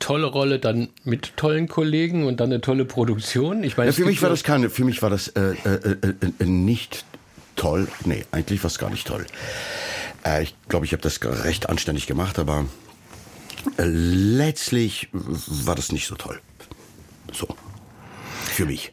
[0.05, 3.63] tolle Rolle dann mit tollen Kollegen und dann eine tolle Produktion.
[3.63, 6.13] Ich meine, ja, für mich war das keine, für mich war das äh, äh, äh,
[6.37, 7.05] äh nicht
[7.55, 7.87] toll.
[8.05, 9.25] Nee, eigentlich war es gar nicht toll.
[10.23, 12.65] Äh, ich glaube, ich habe das recht anständig gemacht, aber
[13.77, 16.39] äh, letztlich war das nicht so toll.
[17.33, 17.47] So.
[18.43, 18.91] Für mich.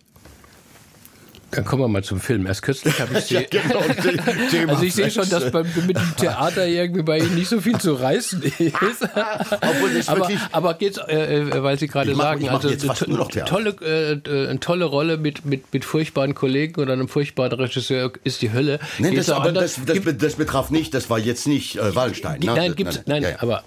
[1.53, 2.47] Dann kommen wir mal zum Film.
[2.47, 3.35] Erst kürzlich habe ich sie.
[3.35, 3.81] ja, genau,
[4.69, 7.79] also ich sehe schon, dass beim, mit dem Theater irgendwie bei Ihnen nicht so viel
[7.79, 10.09] zu reißen ist.
[10.09, 14.87] aber, aber geht's, äh, äh, weil Sie gerade sagen, also eine tolle, äh, eine tolle
[14.87, 18.81] Rolle mit, mit, mit furchtbaren Kollegen oder einem furchtbaren Regisseur ist die Hölle.
[18.99, 22.41] Nein, das, aber das, das, das, betraf nicht, das war jetzt nicht äh, Wallenstein.
[22.41, 22.47] Ne?
[22.47, 23.43] Nein, gibt's, nein, nein, ja.
[23.43, 23.63] aber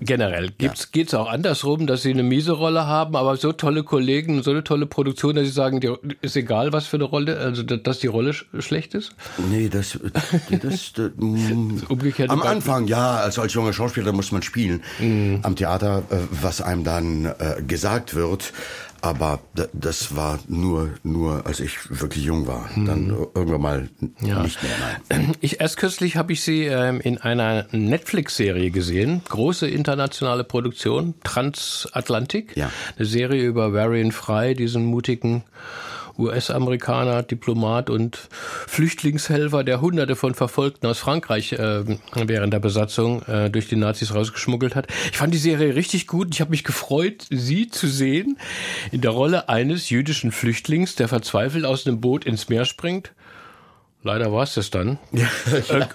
[0.00, 0.88] Generell gibt's, ja.
[0.92, 4.62] geht's auch andersrum, dass sie eine miese Rolle haben, aber so tolle Kollegen, so eine
[4.62, 8.06] tolle Produktion, dass sie sagen, die, ist egal, was für eine Rolle, also dass die
[8.06, 9.16] Rolle sch schlecht ist?
[9.50, 9.98] Nee, das,
[10.62, 11.10] das, das
[11.88, 12.30] umgekehrt.
[12.30, 14.82] Am Anfang, ja, also als junger Schauspieler muss man spielen.
[15.00, 15.40] Mhm.
[15.42, 18.52] Am Theater, äh, was einem dann äh, gesagt wird,
[19.00, 19.40] aber
[19.72, 22.68] das war nur, nur als ich wirklich jung war.
[22.74, 23.26] Dann mhm.
[23.34, 23.88] irgendwann mal
[24.20, 24.42] ja.
[24.42, 24.72] nicht mehr.
[25.08, 25.34] Nein.
[25.40, 29.22] Ich erst kürzlich habe ich sie ähm, in einer Netflix-Serie gesehen.
[29.28, 32.56] Große internationale Produktion, Transatlantik.
[32.56, 32.70] Ja.
[32.96, 35.44] Eine Serie über Varian Fry, diesen mutigen
[36.18, 38.16] US-Amerikaner, Diplomat und
[38.66, 44.14] Flüchtlingshelfer, der Hunderte von Verfolgten aus Frankreich äh, während der Besatzung äh, durch die Nazis
[44.14, 44.88] rausgeschmuggelt hat.
[45.10, 46.28] Ich fand die Serie richtig gut.
[46.34, 48.38] Ich habe mich gefreut, sie zu sehen
[48.90, 53.12] in der Rolle eines jüdischen Flüchtlings, der verzweifelt aus einem Boot ins Meer springt.
[54.02, 54.98] Leider war es das dann.
[55.12, 55.28] Ja.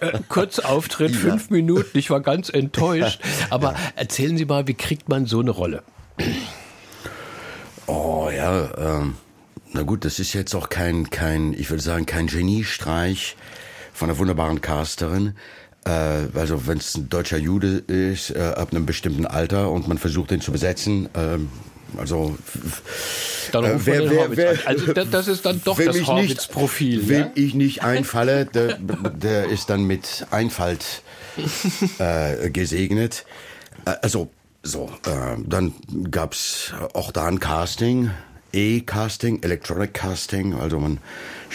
[0.01, 1.17] Äh, kurz Auftritt, ja.
[1.17, 1.97] fünf Minuten.
[1.97, 3.21] Ich war ganz enttäuscht.
[3.49, 5.83] Aber erzählen Sie mal, wie kriegt man so eine Rolle?
[7.87, 9.15] Oh ja, ähm,
[9.73, 13.35] na gut, das ist jetzt auch kein, kein, ich würde sagen, kein Geniestreich
[13.93, 15.35] von einer wunderbaren Casterin.
[15.85, 15.89] Äh,
[16.35, 20.31] also wenn es ein deutscher Jude ist, äh, ab einem bestimmten Alter und man versucht,
[20.31, 21.39] den zu besetzen, äh,
[21.97, 22.37] also
[23.51, 27.07] dann äh, wer, wer, wer, also das ist dann doch das Hobbits-Profil.
[27.07, 27.31] Wenn ja?
[27.35, 31.03] ich nicht einfalle, der, der ist dann mit Einfalt
[31.99, 33.25] äh, gesegnet.
[33.85, 34.29] Äh, also
[34.63, 35.73] so, äh, dann
[36.09, 38.11] gab's auch da ein Casting.
[38.53, 40.99] E-Casting, Electronic Casting, also man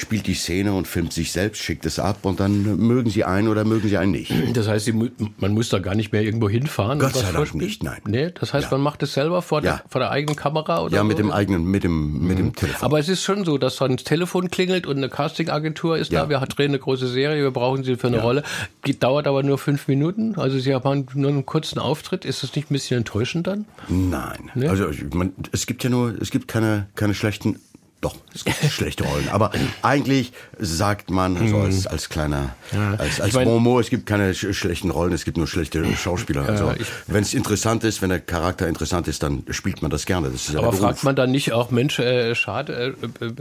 [0.01, 3.49] spielt die Szene und filmt sich selbst, schickt es ab und dann mögen sie einen
[3.49, 4.33] oder mögen sie einen nicht.
[4.55, 6.99] Das heißt, man muss da gar nicht mehr irgendwo hinfahren?
[6.99, 8.01] Gott sei Dank nicht, nein.
[8.07, 8.71] Nee, das heißt, ja.
[8.73, 9.77] man macht es selber vor, ja.
[9.77, 11.23] der, vor der eigenen Kamera oder Ja, mit so?
[11.23, 12.43] dem eigenen, mit dem, mit mhm.
[12.43, 12.85] dem Telefon.
[12.85, 16.23] Aber es ist schon so, dass dann das Telefon klingelt und eine Castingagentur ist ja.
[16.23, 18.43] da, wir drehen eine große Serie, wir brauchen sie für eine Rolle.
[18.87, 22.25] Die dauert aber nur fünf Minuten, also sie haben nur einen kurzen Auftritt.
[22.25, 23.67] Ist das nicht ein bisschen enttäuschend dann?
[23.89, 24.51] Nein.
[24.55, 24.69] Nee?
[24.69, 27.59] Also man, es gibt ja nur, es gibt keine, keine schlechten
[28.01, 29.29] doch, es gibt schlechte Rollen.
[29.31, 29.51] Aber
[29.83, 32.93] eigentlich sagt man so also als, als kleiner, ja.
[32.93, 35.85] als, als ich mein, Momo, es gibt keine sch schlechten Rollen, es gibt nur schlechte
[35.97, 36.49] Schauspieler.
[36.49, 36.73] Also,
[37.09, 40.31] wenn es interessant ist, wenn der Charakter interessant ist, dann spielt man das gerne.
[40.31, 43.33] Das aber fragt man dann nicht auch, Mensch, äh, schade, äh, äh,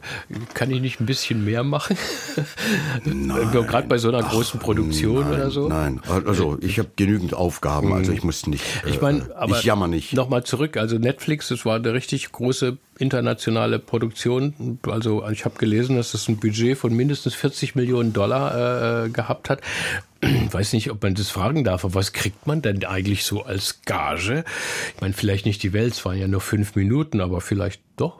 [0.56, 1.96] kann ich nicht ein bisschen mehr machen?
[3.52, 5.68] Gerade bei so einer großen Produktion nein, oder so?
[5.68, 9.64] Nein, also ich habe genügend Aufgaben, also ich muss nicht, äh, ich, mein, aber ich
[9.64, 10.14] jammer nicht.
[10.14, 14.80] Nochmal zurück, also Netflix, das war eine richtig große internationale Produktion.
[14.88, 19.50] Also ich habe gelesen, dass es ein Budget von mindestens 40 Millionen Dollar äh, gehabt
[19.50, 19.62] hat.
[20.22, 23.44] Ich weiß nicht, ob man das fragen darf, aber was kriegt man denn eigentlich so
[23.44, 24.44] als Gage?
[24.96, 28.20] Ich meine, vielleicht nicht die Welt, es waren ja nur fünf Minuten, aber vielleicht doch.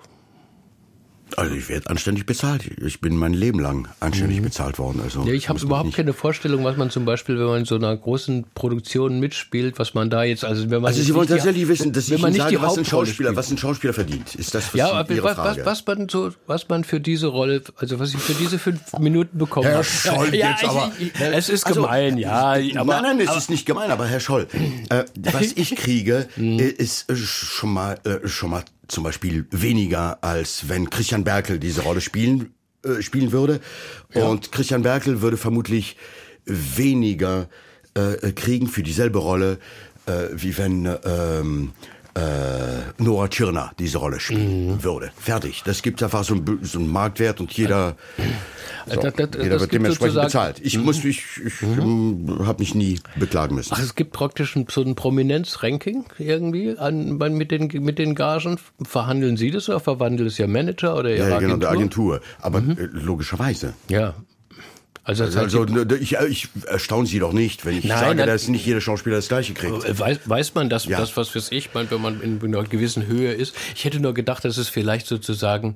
[1.36, 2.70] Also ich werde anständig bezahlt.
[2.82, 4.46] Ich bin mein Leben lang anständig mhm.
[4.46, 5.02] bezahlt worden.
[5.04, 7.76] Also ja, ich habe überhaupt keine Vorstellung, was man zum Beispiel, wenn man in so
[7.76, 11.64] einer großen Produktion mitspielt, was man da jetzt, also wenn man also Sie wollen tatsächlich
[11.64, 14.36] die, wissen, dass ich Ihnen sage, was ein Schauspieler, was ein Schauspieler verdient.
[14.36, 17.28] Ist das was ja, aber Ihre was, was, was, man so, was man für diese
[17.28, 21.08] Rolle, also was ich für diese fünf Minuten bekommen Herr Scholl, ja, jetzt aber, ich,
[21.08, 22.56] ich, es ist also, gemein, ja.
[22.76, 24.48] Aber, nein, nein, es aber, ist nicht gemein, aber Herr Scholl,
[24.90, 26.60] äh, was ich kriege, mhm.
[26.60, 32.02] ist schon mal, äh, schon mal zum Beispiel weniger, als wenn Christian Berkel diese Rolle
[32.02, 33.60] spielen, äh, spielen würde.
[34.14, 34.28] Ja.
[34.28, 35.98] Und Christian Berkel würde vermutlich
[36.46, 37.50] weniger
[37.94, 39.60] äh, kriegen für dieselbe Rolle,
[40.06, 41.72] äh, wie wenn ähm,
[42.18, 44.84] äh, Nora Tschirner diese Rolle spielen mhm.
[44.84, 45.12] würde.
[45.18, 45.64] Fertig.
[45.66, 47.96] Das gibt einfach so einen, so einen Marktwert und jeder,
[48.88, 50.60] so, das, das, jeder das wird dementsprechend bezahlt.
[50.62, 50.86] Ich mhm.
[50.86, 52.46] muss, ich, ich mhm.
[52.46, 53.74] habe mich nie beklagen müssen.
[53.74, 58.60] Ach, es gibt praktisch so ein Prominenzranking irgendwie an, mit den mit den Gagen.
[58.82, 61.60] Verhandeln Sie das oder verwandeln es Ihr Manager oder Ihre ja, genau, Agentur?
[61.60, 62.22] der Agentur.
[62.42, 62.72] Aber mhm.
[62.72, 63.74] Äh, logischerweise.
[63.90, 64.16] Ja,
[65.08, 68.66] also, also, also ich, ich erstaune Sie doch nicht, wenn ich Nein, sage, dass nicht
[68.66, 69.86] jeder Schauspieler das Gleiche kriegt.
[69.86, 71.00] Äh, weiß, weiß man das, ja.
[71.00, 73.56] das was für ich, wenn man in einer gewissen Höhe ist?
[73.74, 75.76] Ich hätte nur gedacht, dass es vielleicht sozusagen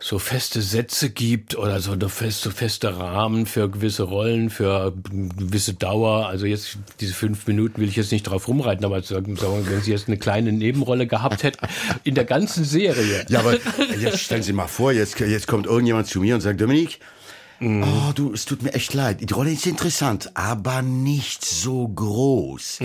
[0.00, 5.74] so feste Sätze gibt oder so eine feste, feste Rahmen für gewisse Rollen, für gewisse
[5.74, 6.26] Dauer.
[6.26, 9.90] Also jetzt diese fünf Minuten will ich jetzt nicht drauf rumreiten, aber sagen, wenn Sie
[9.90, 11.66] jetzt eine kleine Nebenrolle gehabt hätten
[12.02, 13.26] in der ganzen Serie.
[13.28, 13.58] Ja, aber
[14.00, 16.98] jetzt stellen Sie mal vor, jetzt, jetzt kommt irgendjemand zu mir und sagt, Dominik,
[17.62, 17.84] Mm.
[17.84, 19.20] Oh, du, es tut mir echt leid.
[19.20, 22.80] Die Rolle ist interessant, aber nicht so groß.
[22.80, 22.84] Mm.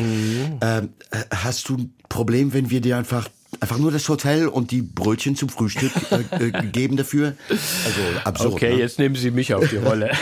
[0.61, 3.27] Ähm, äh, hast du ein Problem, wenn wir dir einfach
[3.59, 7.35] einfach nur das Hotel und die Brötchen zum Frühstück äh, äh, geben dafür?
[7.49, 8.53] Also absurd.
[8.53, 8.79] Okay, ne?
[8.79, 10.11] jetzt nehmen Sie mich auf die Rolle.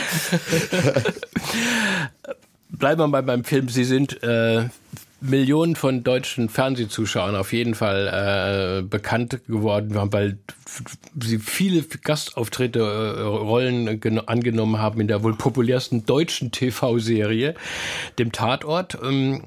[2.70, 3.68] Bleiben wir mal beim Film.
[3.68, 4.68] Sie sind äh,
[5.20, 10.38] Millionen von deutschen Fernsehzuschauern auf jeden Fall äh, bekannt geworden, weil
[11.20, 17.54] sie viele Gastauftritte, äh, Rollen angenommen haben in der wohl populärsten deutschen TV-Serie,
[18.18, 18.98] dem Tatort.
[19.02, 19.44] Ähm,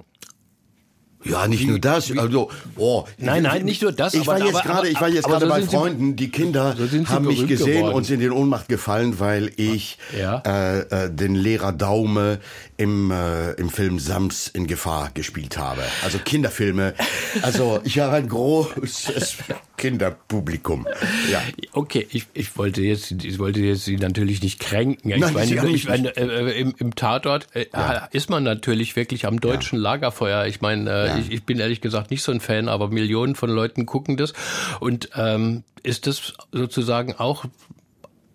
[1.24, 2.12] ja, nicht nur das.
[2.18, 4.14] Also, oh, nein, nein, nicht nur das.
[4.14, 6.16] Ich war jetzt gerade, ich war jetzt gerade so bei Freunden.
[6.16, 7.96] Die Kinder so haben mich gesehen geworden.
[7.96, 10.42] und sind in Ohnmacht gefallen, weil ich ja.
[10.46, 12.40] äh, äh, den Lehrer Daume
[12.78, 15.82] im äh, im Film Sams in Gefahr gespielt habe.
[16.04, 16.94] Also Kinderfilme.
[17.42, 19.38] Also ich habe ein großes
[19.80, 20.88] Kinderpublikum.
[21.32, 21.42] Ja.
[21.74, 25.12] Okay, ich, ich wollte jetzt, ich wollte jetzt Sie natürlich nicht kränken.
[25.12, 28.08] Ich Nein, meine, ich meine äh, äh, im, im Tatort äh, ja.
[28.12, 29.84] ist man natürlich wirklich am deutschen ja.
[29.84, 30.46] Lagerfeuer.
[30.46, 31.18] Ich meine, äh, ja.
[31.18, 34.34] ich, ich bin ehrlich gesagt nicht so ein Fan, aber Millionen von Leuten gucken das.
[34.80, 37.46] Und ähm, ist das sozusagen auch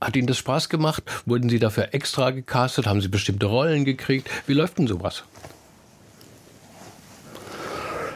[0.01, 1.03] hat Ihnen das Spaß gemacht?
[1.25, 2.87] Wurden Sie dafür extra gecastet?
[2.87, 4.29] Haben Sie bestimmte Rollen gekriegt?
[4.47, 5.25] Wie läuft denn sowas?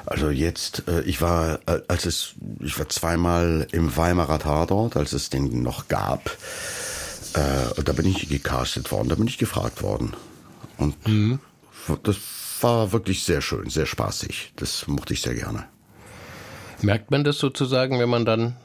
[0.04, 5.12] Also jetzt, äh, ich war, äh, als es, ich war zweimal im Weimarer Tatort, als
[5.12, 6.30] es den noch gab.
[7.34, 10.14] Äh, da bin ich gecastet worden, da bin ich gefragt worden.
[10.78, 11.40] Und mhm.
[12.02, 12.16] das
[12.62, 14.52] war wirklich sehr schön, sehr spaßig.
[14.56, 15.64] Das mochte ich sehr gerne.
[16.82, 18.56] Merkt man das sozusagen, wenn man dann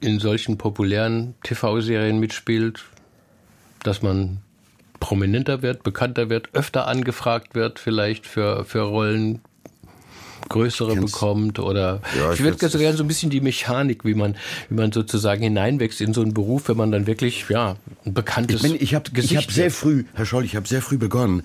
[0.00, 2.84] in solchen populären TV-Serien mitspielt,
[3.82, 4.38] dass man
[5.00, 9.40] prominenter wird, bekannter wird, öfter angefragt wird, vielleicht für, für Rollen,
[10.48, 14.14] größere Kennst, bekommt oder ja, ich, ich würde gerne so ein bisschen die Mechanik, wie
[14.14, 14.36] man,
[14.68, 18.64] wie man sozusagen hineinwächst in so einen Beruf, wenn man dann wirklich ja ein bekanntes
[18.64, 21.42] ich, ich habe ich habe sehr früh, Herr Scholl, ich habe sehr früh begonnen,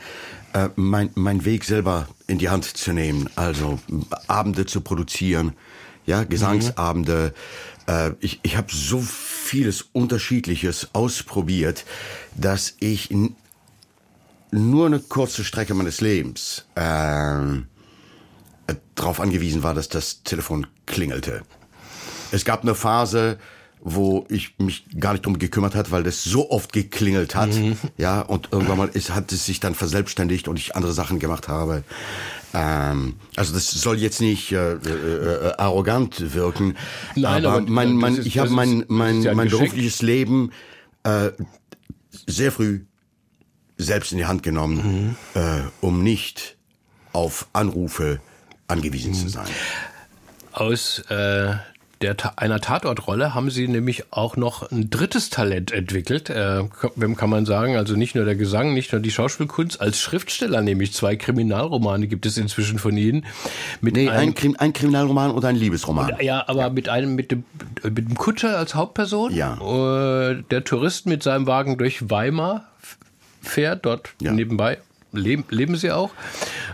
[0.54, 3.80] äh, mein mein Weg selber in die Hand zu nehmen, also
[4.28, 5.54] Abende zu produzieren,
[6.06, 7.34] ja Gesangsabende.
[7.88, 11.86] Äh, ich ich habe so vieles Unterschiedliches ausprobiert,
[12.36, 13.14] dass ich
[14.51, 17.36] nur eine kurze Strecke meines Lebens äh,
[18.95, 21.41] darauf angewiesen war, dass das Telefon klingelte.
[22.32, 23.38] Es gab eine Phase,
[23.86, 27.77] wo ich mich gar nicht drum gekümmert hat, weil das so oft geklingelt hat, mhm.
[27.97, 31.49] ja, und irgendwann mal ist, hat es sich dann verselbstständigt und ich andere Sachen gemacht
[31.49, 31.84] habe.
[32.53, 36.77] Ähm, also das soll jetzt nicht äh, äh, äh arrogant wirken,
[37.15, 40.51] Nein, aber, aber mein, mein, ist, ich habe mein, mein, ja mein berufliches Leben
[41.03, 41.31] äh,
[42.25, 42.86] sehr früh
[43.77, 45.41] selbst in die Hand genommen, mhm.
[45.41, 46.57] äh, um nicht
[47.11, 48.21] auf Anrufe
[48.67, 49.15] angewiesen mhm.
[49.15, 49.47] zu sein.
[50.53, 51.55] Aus äh,
[52.01, 56.63] der, einer Tatortrolle haben Sie nämlich auch noch ein drittes Talent entwickelt, äh,
[57.15, 57.77] kann man sagen.
[57.77, 59.79] Also nicht nur der Gesang, nicht nur die Schauspielkunst.
[59.79, 63.25] Als Schriftsteller nämlich zwei Kriminalromane gibt es inzwischen von Ihnen.
[63.79, 66.17] Mit nee, einem, ein, Krim, ein Kriminalroman oder ein Liebesroman.
[66.21, 66.69] ja, aber ja.
[66.69, 67.45] mit einem mit dem,
[67.83, 69.33] mit dem Kutscher als Hauptperson.
[69.33, 69.55] Ja.
[69.55, 72.65] Äh, der Tourist mit seinem Wagen durch Weimar
[73.41, 74.31] fährt, dort ja.
[74.31, 74.79] nebenbei
[75.14, 76.11] leben, leben sie auch.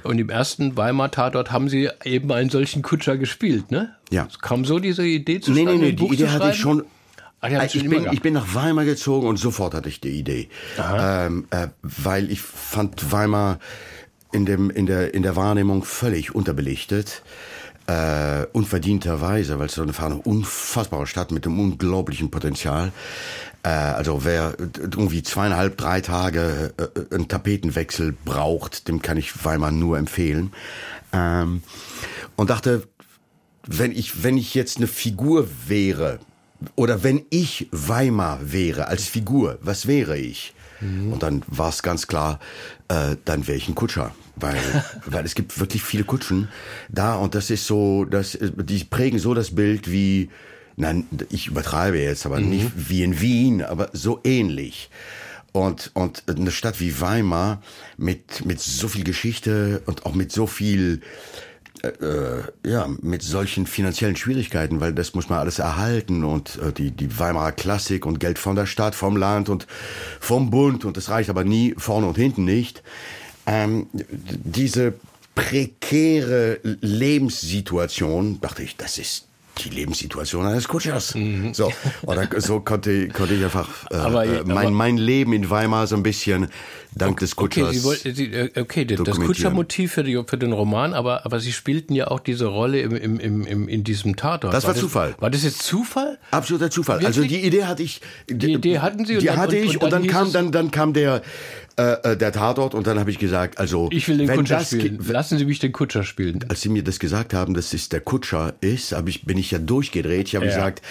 [0.04, 3.96] Und im ersten Weimar Tatort haben sie eben einen solchen Kutscher gespielt, ne?
[4.10, 4.28] Ja.
[4.30, 6.84] Es kam so diese Idee zu Nee, nee, nee, die Idee hatte ich schon.
[7.42, 10.50] Ach, ja, ich, bin, ich bin nach Weimar gezogen und sofort hatte ich die Idee.
[10.78, 13.60] Ähm, äh, weil ich fand Weimar
[14.34, 17.24] in, dem, in, der, in der Wahrnehmung völlig unterbelichtet.
[17.88, 22.92] Äh, unverdienterweise, weil es so eine unfassbare Stadt mit einem unglaublichen Potenzial.
[23.64, 29.72] Äh, also wer irgendwie zweieinhalb, drei Tage äh, einen Tapetenwechsel braucht, dem kann ich Weimar
[29.72, 30.52] nur empfehlen.
[31.12, 31.62] Ähm,
[32.36, 32.88] und dachte,
[33.66, 36.20] wenn ich, wenn ich jetzt eine Figur wäre,
[36.76, 40.54] oder wenn ich Weimar wäre als Figur, was wäre ich?
[40.82, 41.14] Mhm.
[41.14, 42.40] Und dann war es ganz klar,
[42.88, 44.14] äh, dann wäre ich ein Kutscher.
[44.36, 44.58] Weil,
[45.06, 46.48] weil es gibt wirklich viele Kutschen
[46.88, 50.30] da und das ist so, das, die prägen so das Bild wie,
[50.80, 52.50] nein, ich übertreibe jetzt, aber mhm.
[52.50, 54.90] nicht wie in Wien, aber so ähnlich.
[55.52, 57.62] Und, und eine Stadt wie Weimar
[57.98, 61.02] mit, mit so viel Geschichte und auch mit so viel
[61.82, 66.92] äh, ja, mit solchen finanziellen Schwierigkeiten, weil das muss man alles erhalten und äh, die,
[66.92, 69.66] die Weimarer Klassik und Geld von der Stadt, vom Land und
[70.20, 72.84] vom Bund und das reicht aber nie vorne und hinten nicht.
[73.46, 74.94] Ähm, diese
[75.36, 79.29] prekäre Lebenssituation, dachte ich, das ist
[79.64, 81.16] die Lebenssituation eines Kutschers.
[81.16, 81.54] Mhm.
[81.54, 81.72] So,
[82.04, 85.88] oder so konnte, konnte ich einfach äh, aber, äh, mein, aber, mein Leben in Weimar
[85.88, 86.50] so ein bisschen
[86.96, 87.68] dank okay, des Kutschers.
[87.68, 91.40] Okay, Sie wollten, Sie, äh, okay das Kutschermotiv für, die, für den Roman, aber, aber
[91.40, 94.54] Sie spielten ja auch diese Rolle im, im, im, im, in diesem Tatort.
[94.54, 95.16] Das war, war Zufall.
[95.20, 96.18] war das jetzt Zufall?
[96.32, 96.98] Absoluter Zufall.
[96.98, 97.08] Wirklich?
[97.08, 98.02] Also die Idee hatte ich.
[98.30, 99.16] Die Idee hatten Sie?
[99.16, 101.22] Und die dann, hatte ich und, und dann, dann kam, dann, dann kam der,
[101.80, 105.00] äh, äh, der Tatort und dann habe ich gesagt, also ich will den Kutscher spielen.
[105.08, 106.44] Lassen Sie mich den Kutscher spielen.
[106.50, 109.52] Als Sie mir das gesagt haben, dass es der Kutscher ist, hab ich bin ich
[109.52, 110.28] ja durchgedreht.
[110.28, 110.52] Ich habe ja.
[110.52, 110.82] gesagt,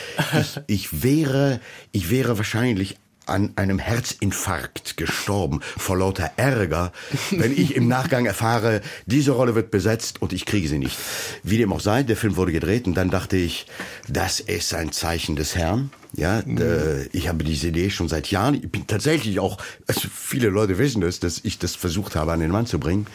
[0.40, 1.60] ich, ich wäre
[1.92, 2.96] ich wäre wahrscheinlich
[3.28, 6.92] an einem Herzinfarkt gestorben vor lauter Ärger,
[7.30, 10.98] wenn ich im Nachgang erfahre, diese Rolle wird besetzt und ich kriege sie nicht.
[11.42, 13.66] Wie dem auch sei, der Film wurde gedreht und dann dachte ich,
[14.08, 15.90] das ist ein Zeichen des Herrn.
[16.14, 17.06] Ja, mhm.
[17.12, 18.54] ich habe diese Idee schon seit Jahren.
[18.54, 22.40] Ich bin tatsächlich auch, also viele Leute wissen das, dass ich das versucht habe, an
[22.40, 23.06] den Mann zu bringen.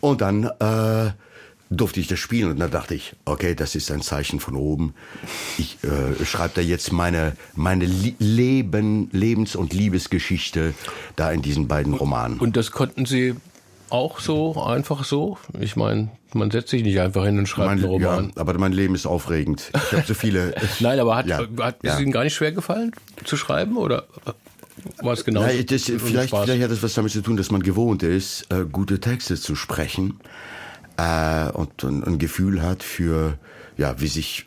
[0.00, 1.10] Und dann äh,
[1.70, 4.94] durfte ich das spielen und dann dachte ich, okay, das ist ein Zeichen von oben.
[5.58, 10.74] Ich äh, schreibe da jetzt meine meine Leben, Lebens- und Liebesgeschichte
[11.16, 12.38] da in diesen beiden Romanen.
[12.38, 13.34] Und das konnten Sie
[13.90, 15.38] auch so, einfach so?
[15.58, 18.32] Ich meine, man setzt sich nicht einfach hin und schreibt mein, einen Roman.
[18.34, 19.70] Ja, aber mein Leben ist aufregend.
[19.74, 20.54] Ich habe so viele.
[20.80, 21.98] Nein, aber hat, ja, hat es ja.
[21.98, 22.92] Ihnen gar nicht schwer gefallen
[23.24, 24.06] zu schreiben oder
[25.02, 25.42] war es genau?
[25.42, 28.64] Nein, das, vielleicht, vielleicht hat das was damit zu tun, dass man gewohnt ist, äh,
[28.70, 30.20] gute Texte zu sprechen
[30.98, 33.38] äh, und, und ein Gefühl hat für
[33.78, 34.44] ja, wie sich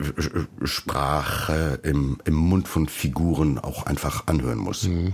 [0.64, 4.84] Sprache im, im Mund von Figuren auch einfach anhören muss.
[4.84, 5.14] Mhm.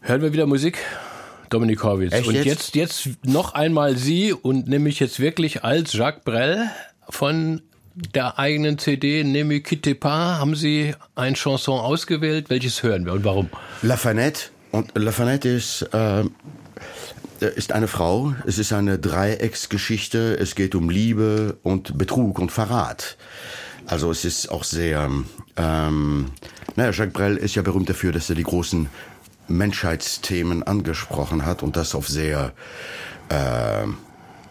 [0.00, 0.78] Hören wir wieder Musik?
[1.50, 2.12] Dominik Horwitz.
[2.12, 2.46] Echt und jetzt?
[2.46, 6.70] jetzt jetzt noch einmal Sie und nämlich jetzt wirklich als Jacques Brel
[7.08, 7.60] von
[8.14, 12.48] der eigenen CD Ne quitte pas haben Sie ein Chanson ausgewählt.
[12.48, 13.50] Welches hören wir und warum?
[13.82, 14.44] La Fanette.
[14.70, 16.24] Und La Fanette ist äh,
[17.46, 18.34] ist eine Frau.
[18.46, 20.38] Es ist eine Dreiecksgeschichte.
[20.38, 23.16] Es geht um Liebe und Betrug und Verrat.
[23.86, 25.10] Also es ist auch sehr.
[25.56, 26.26] Ähm,
[26.76, 28.88] naja, Jacques Brel ist ja berühmt dafür, dass er die großen
[29.48, 32.52] Menschheitsthemen angesprochen hat und das auf sehr,
[33.28, 33.86] äh,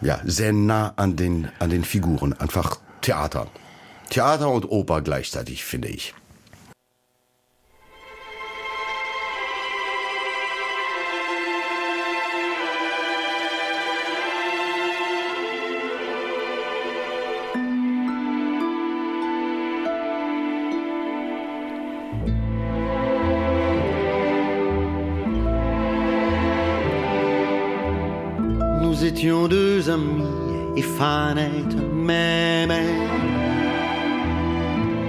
[0.02, 2.34] ja, sehr nah an den, an den Figuren.
[2.34, 3.46] Einfach Theater.
[4.10, 6.14] Theater und Oper gleichzeitig, finde ich.
[29.04, 30.24] Étions deux amis
[30.76, 33.08] et Fanette m'aimait.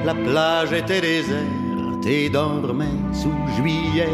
[0.06, 4.08] La plage était déserte et dormait sous juillet.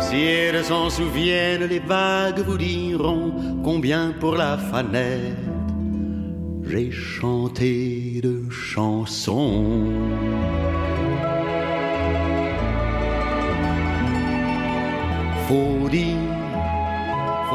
[0.00, 5.36] Si elles s'en souviennent, les vagues vous diront combien pour la fanette
[6.70, 9.84] j'ai chanté de chansons.
[15.48, 16.27] Faut dire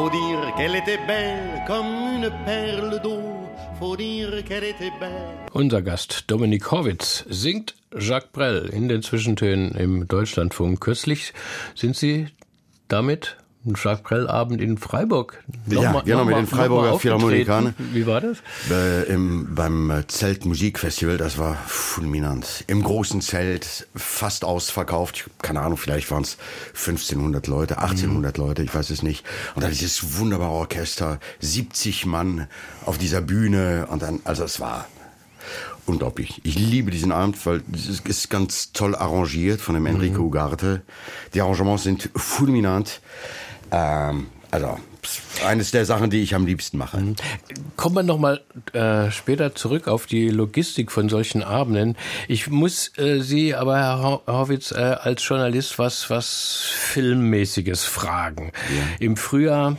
[0.03, 3.21] Faut dire qu'elle était belle comme une perle d'eau.
[5.53, 10.81] Unser Gast Dominik Horwitz singt Jacques Brel in den Zwischentönen im Deutschlandfunk.
[10.81, 11.31] Kürzlich
[11.73, 12.27] sind Sie
[12.89, 15.41] damit ein Brel-Abend in Freiburg.
[15.67, 17.73] Noch ja, mal, genau, mit den Freiburger Philharmonikern.
[17.77, 18.39] Wie war das?
[18.69, 22.65] Äh, im, beim äh, Zeltmusikfestival, das war fulminant.
[22.67, 25.29] Im großen Zelt, fast ausverkauft.
[25.41, 26.37] Keine Ahnung, vielleicht waren es
[26.73, 28.43] 1500 Leute, 1800 mhm.
[28.43, 29.25] Leute, ich weiß es nicht.
[29.55, 32.47] Und dann dieses wunderbare Orchester, 70 Mann
[32.85, 33.87] auf dieser Bühne.
[33.89, 34.87] Und dann, also es war
[35.85, 36.41] unglaublich.
[36.43, 40.27] Ich liebe diesen Abend, weil es ist ganz toll arrangiert von dem Enrico mhm.
[40.27, 40.81] Ugarte.
[41.33, 43.01] Die Arrangements sind fulminant.
[43.73, 44.77] Ähm, also
[45.45, 46.97] eines der Sachen, die ich am liebsten mache.
[46.97, 47.15] Mhm.
[47.75, 48.41] Kommen wir nochmal
[48.73, 51.97] äh, später zurück auf die Logistik von solchen Abenden.
[52.27, 58.51] Ich muss äh, Sie aber, Herr Horwitz, äh, als Journalist was, was Filmmäßiges fragen.
[58.53, 58.83] Ja.
[58.99, 59.77] Im Frühjahr,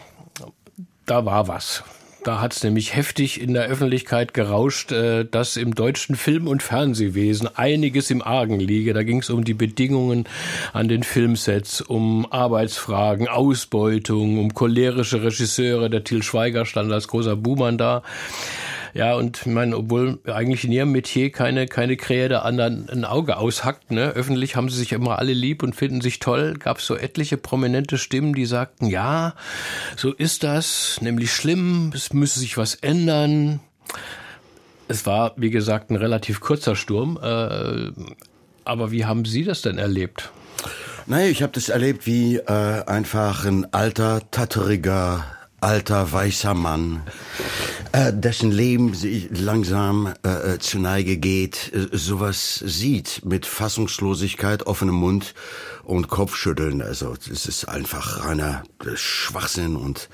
[1.06, 1.84] da war was
[2.24, 6.62] Da hat es nämlich heftig in der Öffentlichkeit gerauscht, äh, dass im deutschen Film- und
[6.62, 8.94] Fernsehwesen einiges im Argen liege.
[8.94, 10.24] Da ging es um die Bedingungen
[10.72, 15.90] an den Filmsets, um Arbeitsfragen, Ausbeutung, um cholerische Regisseure.
[15.90, 18.02] Der Til Schweiger stand als großer Buhmann da.
[18.94, 23.04] Ja, und ich meine, obwohl eigentlich in ihrem Metier keine, keine Krähe der anderen ein
[23.04, 24.10] Auge aushackt, ne?
[24.10, 27.36] öffentlich haben sie sich immer alle lieb und finden sich toll, gab es so etliche
[27.36, 29.34] prominente Stimmen, die sagten, ja,
[29.96, 33.58] so ist das, nämlich schlimm, es müsse sich was ändern.
[34.86, 37.18] Es war, wie gesagt, ein relativ kurzer Sturm.
[37.20, 37.90] Äh,
[38.64, 40.30] aber wie haben Sie das denn erlebt?
[41.06, 45.24] Naja, ich habe das erlebt wie äh, einfach ein alter, tatteriger
[45.64, 47.02] alter weißer Mann,
[47.92, 48.94] äh, dessen Leben
[49.30, 55.34] langsam äh, äh, zu Neige geht, äh, sowas sieht mit Fassungslosigkeit, offenem Mund
[55.82, 56.82] und Kopfschütteln.
[56.82, 60.10] Also es ist einfach reiner äh, Schwachsinn und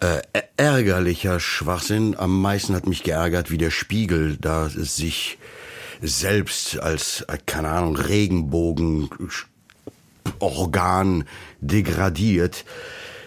[0.00, 0.22] äh,
[0.56, 2.16] ärgerlicher Schwachsinn.
[2.16, 5.38] Am meisten hat mich geärgert, wie der Spiegel da sich
[6.00, 9.10] selbst als, äh, keine Ahnung, Regenbogen
[10.38, 11.24] Organ
[11.60, 12.64] degradiert.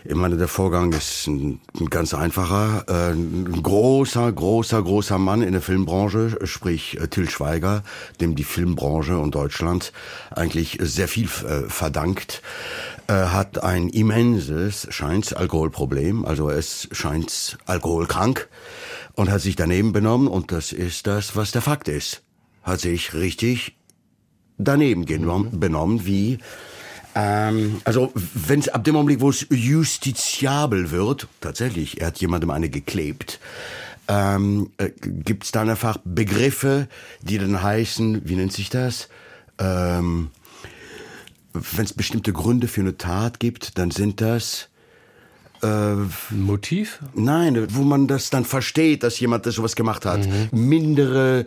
[0.06, 2.86] Ich meine, der Vorgang ist ein, ein ganz einfacher.
[2.88, 7.84] Äh, ein großer, großer, großer Mann in der Filmbranche, sprich äh, Till Schweiger,
[8.22, 9.92] dem die Filmbranche und Deutschland
[10.32, 12.42] eigentlich sehr viel äh, verdankt,
[13.08, 16.26] hat ein immenses, scheint Alkoholproblem.
[16.26, 18.48] Also es scheint alkoholkrank
[19.16, 22.22] und hat sich daneben benommen und das ist das, was der Fakt ist.
[22.62, 23.76] Hat sich richtig
[24.60, 26.38] daneben genommen, benommen, wie
[27.16, 32.52] ähm, also wenn es ab dem Augenblick, wo es justiziabel wird, tatsächlich, er hat jemandem
[32.52, 33.40] eine geklebt,
[34.08, 36.88] ähm, äh, gibt es dann einfach Begriffe,
[37.22, 39.08] die dann heißen, wie nennt sich das?
[39.60, 40.32] Ähm,
[41.54, 44.70] wenn es bestimmte Gründe für eine Tat gibt, dann sind das
[45.62, 45.96] äh,
[46.32, 47.00] Motiv?
[47.14, 50.26] Nein, wo man das dann versteht, dass jemand das sowas gemacht hat.
[50.26, 50.50] Mhm.
[50.52, 51.46] Mindere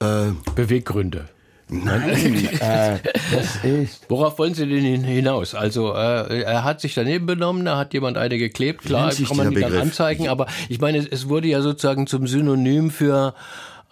[0.00, 1.28] äh, Beweggründe.
[1.68, 2.98] Nein, äh,
[3.32, 4.04] das ist.
[4.08, 5.54] Worauf wollen Sie denn hinaus?
[5.54, 9.50] Also äh, er hat sich daneben benommen, da hat jemand eine geklebt, klar, kann man
[9.50, 13.34] die dann anzeigen, aber ich meine, es, es wurde ja sozusagen zum Synonym für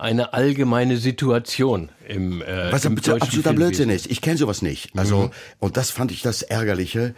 [0.02, 4.10] eine allgemeine Situation im äh, Was im absoluter Blödsinn ist.
[4.10, 4.90] Ich kenne sowas nicht.
[4.98, 5.30] Also mhm.
[5.60, 7.14] und das fand ich das ärgerliche.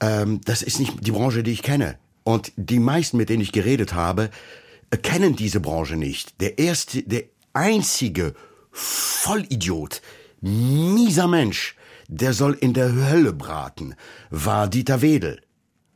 [0.00, 1.96] Ähm, das ist nicht die Branche, die ich kenne.
[2.24, 4.30] Und die meisten, mit denen ich geredet habe,
[4.90, 6.40] äh, kennen diese Branche nicht.
[6.40, 7.22] Der erste, der
[7.52, 8.34] einzige
[8.76, 10.02] Vollidiot,
[10.42, 11.76] mieser Mensch,
[12.08, 13.94] der soll in der Hölle braten,
[14.30, 15.40] war Dieter Wedel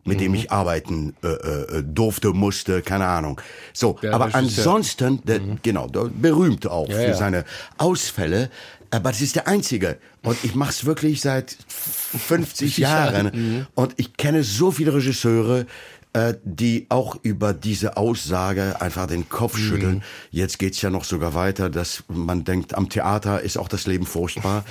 [0.05, 0.23] mit mhm.
[0.23, 3.39] dem ich arbeiten äh, äh, durfte, musste, keine Ahnung.
[3.75, 5.59] So, ja, aber ansonsten, der, mhm.
[5.63, 7.15] genau, der, berühmt auch ja, für ja.
[7.15, 7.45] seine
[7.77, 8.51] Ausfälle,
[8.91, 9.99] aber das ist der einzige.
[10.23, 13.31] Und ich mache es wirklich seit 50 Jahren.
[13.33, 13.67] Mhm.
[13.75, 15.67] Und ich kenne so viele Regisseure,
[16.13, 19.63] äh, die auch über diese Aussage einfach den Kopf mhm.
[19.63, 19.95] schütteln.
[19.97, 20.03] Mhm.
[20.31, 24.07] Jetzt geht's ja noch sogar weiter, dass man denkt, am Theater ist auch das Leben
[24.07, 24.65] furchtbar.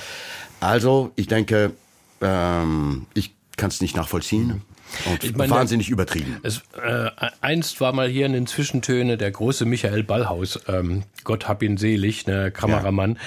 [0.59, 1.71] Also, ich denke,
[2.21, 4.47] ähm, ich kann es nicht nachvollziehen.
[4.47, 4.61] Mhm.
[5.05, 6.37] Und ich meine, wahnsinnig übertrieben.
[6.43, 7.11] Es, äh,
[7.41, 11.77] einst war mal hier in den Zwischentöne der große Michael Ballhaus, ähm, Gott hab ihn
[11.77, 13.17] selig, ne Kameramann.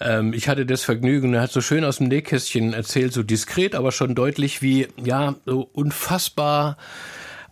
[0.00, 0.18] Ja.
[0.18, 3.74] Ähm, ich hatte das Vergnügen, er hat so schön aus dem Nähkästchen erzählt, so diskret,
[3.74, 6.76] aber schon deutlich, wie ja so unfassbar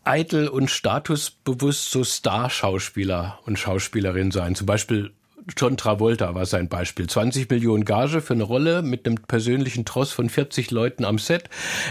[0.07, 4.55] eitel und statusbewusst so Star-Schauspieler und Schauspielerin sein.
[4.55, 5.13] Zum Beispiel
[5.57, 7.07] John Travolta war sein Beispiel.
[7.07, 11.45] 20 Millionen Gage für eine Rolle mit einem persönlichen Tross von 40 Leuten am Set.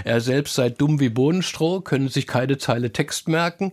[0.04, 3.72] Er selbst sei dumm wie Bohnenstroh, können sich keine Zeile Text merken.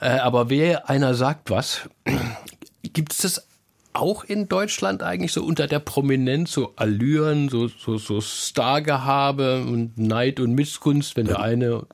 [0.00, 1.88] Äh, aber wer einer sagt was,
[2.82, 3.46] gibt es das
[3.94, 9.98] auch in Deutschland eigentlich so unter der Prominenz, so Allüren, so, so, so Stargehabe und
[9.98, 11.86] Neid und Missgunst, wenn der eine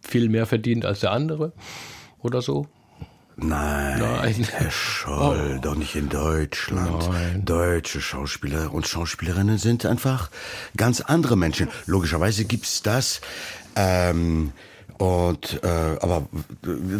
[0.00, 1.52] viel mehr verdient als der andere
[2.22, 2.66] oder so?
[3.42, 4.46] Nein, Nein.
[4.50, 5.60] Herr Scholl, oh.
[5.62, 7.08] doch nicht in Deutschland.
[7.08, 7.44] Nein.
[7.44, 10.30] Deutsche Schauspieler und Schauspielerinnen sind einfach
[10.76, 11.68] ganz andere Menschen.
[11.86, 13.22] Logischerweise gibt's das.
[13.76, 14.52] Ähm,
[14.98, 16.28] und äh, aber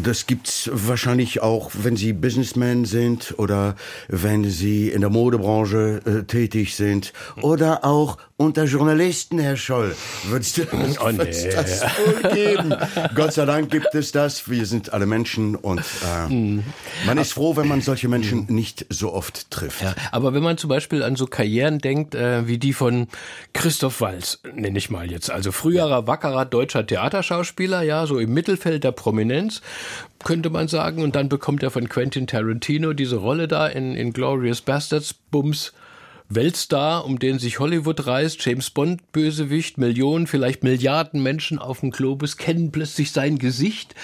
[0.03, 3.77] das gibt's wahrscheinlich auch, wenn Sie Businessmen sind oder
[4.09, 9.95] wenn Sie in der Modebranche äh, tätig sind oder auch unter Journalisten, Herr Scholl.
[10.25, 11.19] Würdest du oh, nee.
[11.19, 12.75] das wohl geben?
[13.15, 14.49] Gott sei Dank gibt es das.
[14.49, 16.65] Wir sind alle Menschen und äh, mhm.
[17.05, 18.55] man ist froh, wenn man solche Menschen mhm.
[18.55, 19.83] nicht so oft trifft.
[19.83, 23.09] Ja, aber wenn man zum Beispiel an so Karrieren denkt, äh, wie die von
[23.53, 28.85] Christoph Walz, nenne ich mal jetzt, also früherer wackerer deutscher Theaterschauspieler, ja, so im Mittelfeld
[28.85, 29.61] der Prominenz,
[30.25, 34.15] könnte man sagen, und dann bekommt er von Quentin Tarantino diese Rolle da in, in
[34.15, 35.75] Glorious Bastards, Bums,
[36.31, 41.91] Weltstar, um den sich Hollywood reißt, James Bond Bösewicht, Millionen, vielleicht Milliarden Menschen auf dem
[41.91, 43.97] Globus kennen plötzlich sein Gesicht.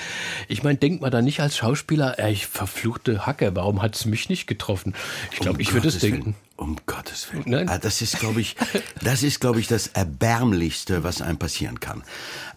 [0.49, 4.07] Ich meine, denkt man da nicht als Schauspieler, ey, ich verfluchte Hacke, warum hat es
[4.07, 4.93] mich nicht getroffen?
[5.31, 6.35] Ich glaube, Um ich würde es denken.
[6.57, 7.45] Um Gottes Willen.
[7.47, 7.68] Nein.
[7.68, 8.57] Ah, Das ist, glaube ich,
[9.05, 12.03] das ist, glaube ich, das Erbärmlichste, was einem passieren kann.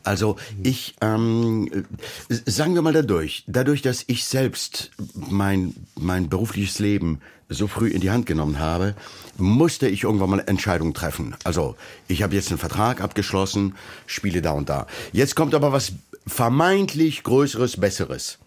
[0.03, 1.86] Also ich, ähm,
[2.30, 7.89] äh, sagen wir mal dadurch, dadurch, dass ich selbst mein mein berufliches Leben so früh
[7.89, 8.95] in die Hand genommen habe,
[9.37, 11.35] musste ich irgendwann mal Entscheidungen treffen.
[11.43, 11.75] Also
[12.07, 13.75] ich habe jetzt einen Vertrag abgeschlossen,
[14.05, 14.85] spiele da und da.
[15.11, 15.93] Jetzt kommt aber was
[16.27, 18.37] vermeintlich Größeres, Besseres.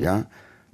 [0.00, 0.26] Ja,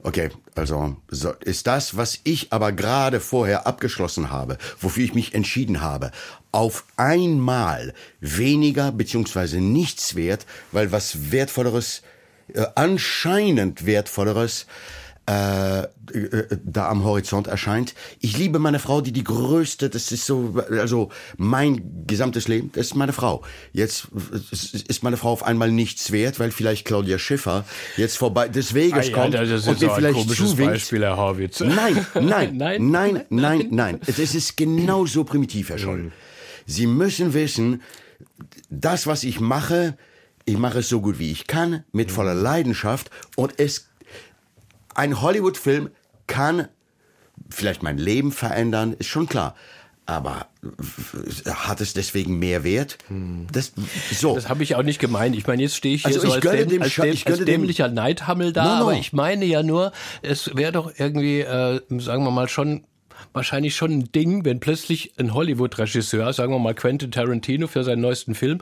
[0.02, 5.34] okay, also so, ist das, was ich aber gerade vorher abgeschlossen habe, wofür ich mich
[5.34, 6.12] entschieden habe,
[6.52, 12.02] auf einmal weniger beziehungsweise nichts wert, weil was wertvolleres,
[12.52, 14.66] äh, anscheinend wertvolleres
[15.28, 15.88] äh, äh,
[16.64, 17.94] da am Horizont erscheint.
[18.20, 22.86] Ich liebe meine Frau, die die größte, das ist so, also mein gesamtes Leben, das
[22.86, 23.42] ist meine Frau.
[23.72, 24.08] Jetzt
[24.88, 27.64] ist meine Frau auf einmal nichts wert, weil vielleicht Claudia Schiffer
[27.96, 30.50] jetzt vorbei des Weges Ei, kommt Alter, das und ist mir doch ein vielleicht komisches
[30.50, 30.72] zuwinkt.
[30.72, 31.60] Beispiel, Herr Horwitz.
[31.60, 32.90] Nein, nein, Nein?
[32.90, 34.00] nein, nein, nein.
[34.06, 36.10] Es ist genau so primitiv, Herr Scholl.
[36.66, 37.82] Sie müssen wissen,
[38.70, 39.96] das, was ich mache,
[40.44, 43.88] ich mache es so gut wie ich kann, mit voller Leidenschaft und es,
[44.94, 45.90] ein Hollywood-Film
[46.26, 46.68] kann
[47.50, 49.54] vielleicht mein Leben verändern, ist schon klar.
[50.04, 50.46] Aber
[51.46, 52.98] hat es deswegen mehr Wert?
[53.52, 53.72] Das,
[54.12, 54.34] so.
[54.34, 55.36] Das habe ich auch nicht gemeint.
[55.36, 57.88] Ich meine, jetzt stehe ich hier Also so als, däm dem als, däm als dämlicher
[57.88, 58.82] Neidhammel da, No, no.
[58.82, 62.84] aber ich meine ja nur, es wäre doch irgendwie, äh, sagen wir mal, schon
[63.32, 68.00] wahrscheinlich schon ein Ding, wenn plötzlich ein Hollywood-Regisseur, sagen wir mal Quentin Tarantino für seinen
[68.00, 68.60] neuesten Film,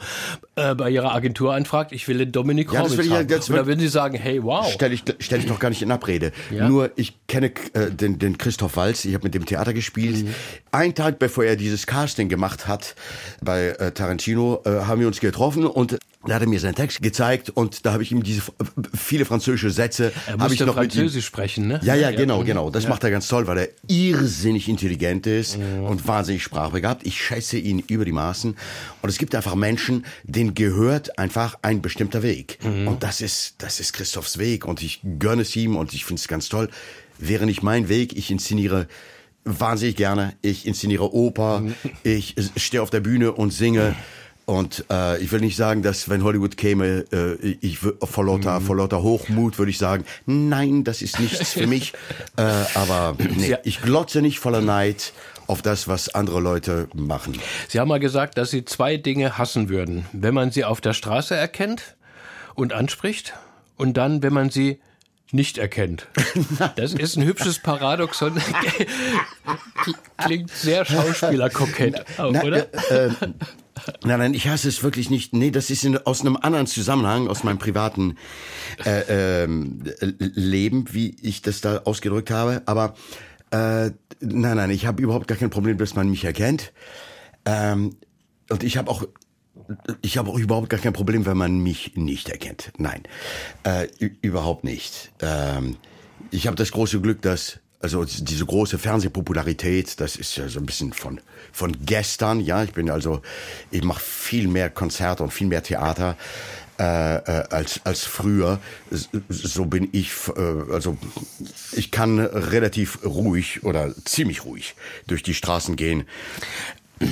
[0.57, 3.29] äh, bei ihrer Agentur anfragt, ich will den Dominic Ja, will ich haben.
[3.29, 4.67] das Und würden sie sagen, hey, wow.
[4.73, 6.33] Stell ich, stell ich noch gar nicht in Abrede.
[6.51, 6.69] Ja?
[6.69, 10.25] Nur ich kenne äh, den, den Christoph Walz, ich habe mit dem Theater gespielt.
[10.25, 10.35] Mhm.
[10.73, 12.95] Ein Tag bevor er dieses Casting gemacht hat
[13.43, 17.01] bei äh, Tarantino, äh, haben wir uns getroffen und da hat er mir seinen Text
[17.01, 18.43] gezeigt und da habe ich ihm diese
[18.95, 21.81] viele französische Sätze Er habe ich noch mit ihm, Französisch sprechen, ne?
[21.83, 22.69] ja, ja, genau, genau.
[22.69, 27.07] Das macht er ganz toll, weil er irrsinnig intelligent ist und wahnsinnig sprachbegabt.
[27.07, 28.55] Ich schätze ihn über die Maßen.
[29.01, 32.59] Und es gibt einfach Menschen, denen gehört einfach ein bestimmter Weg.
[32.63, 34.67] Und das ist, das ist Christophs Weg.
[34.67, 36.69] Und ich gönne es ihm und ich finde es ganz toll.
[37.19, 38.89] Wäre nicht mein Weg, ich inszeniere
[39.45, 40.35] wahnsinnig gerne.
[40.43, 41.63] Ich inszeniere Oper.
[42.03, 43.97] Ich stehe auf der Bühne und singe.
[44.51, 48.75] Und äh, ich will nicht sagen, dass wenn Hollywood käme, äh, ich vor lauter, vor
[48.75, 51.93] lauter Hochmut würde ich sagen, nein, das ist nichts für mich.
[52.37, 52.43] äh,
[52.75, 53.59] aber nee, Ja.
[53.63, 55.13] ich glotze nicht voller Neid
[55.47, 57.39] auf das, was andere Leute machen.
[57.69, 60.07] Sie haben mal gesagt, dass Sie zwei Dinge hassen würden.
[60.13, 61.95] Wenn man sie auf der Straße erkennt
[62.57, 63.35] und anspricht
[63.77, 64.81] und dann, wenn man sie
[65.31, 66.09] nicht erkennt.
[66.75, 68.37] Das ist ein hübsches Paradoxon.
[70.19, 72.67] Klingt sehr schauspielerkokett, auch, Na, oder?
[72.91, 73.11] Äh, äh,
[74.05, 75.33] nein, nein, ich hasse es wirklich nicht.
[75.33, 78.17] Nee, das ist in, aus einem anderen Zusammenhang, aus meinem privaten
[78.85, 79.83] äh, ähm,
[80.19, 82.63] Leben, wie ich das da ausgedrückt habe.
[82.67, 82.95] Aber
[83.51, 86.73] äh, nein, nein, ich habe überhaupt gar kein Problem, dass man mich erkennt.
[87.45, 87.97] Ähm,
[88.51, 89.05] und ich habe auch
[90.03, 92.73] ich habe auch überhaupt gar kein Problem, wenn man mich nicht erkennt.
[92.79, 93.03] Nein,
[93.63, 93.87] äh,
[94.21, 95.13] überhaupt nicht.
[95.21, 95.77] Ähm,
[96.31, 100.67] ich habe das große Glück, dass also diese große Fernsehpopularität, das ist ja so ein
[100.67, 101.21] bisschen von
[101.53, 102.41] von gestern.
[102.41, 103.23] Ja, ich bin also
[103.71, 106.17] ich mache viel mehr Konzerte und viel mehr Theater
[106.79, 108.59] äh, äh, als als früher.
[109.29, 110.97] So bin ich äh, also
[111.73, 114.75] ich kann relativ ruhig oder ziemlich ruhig
[115.07, 116.05] durch die Straßen gehen,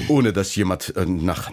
[0.08, 1.50] ohne dass jemand äh, nach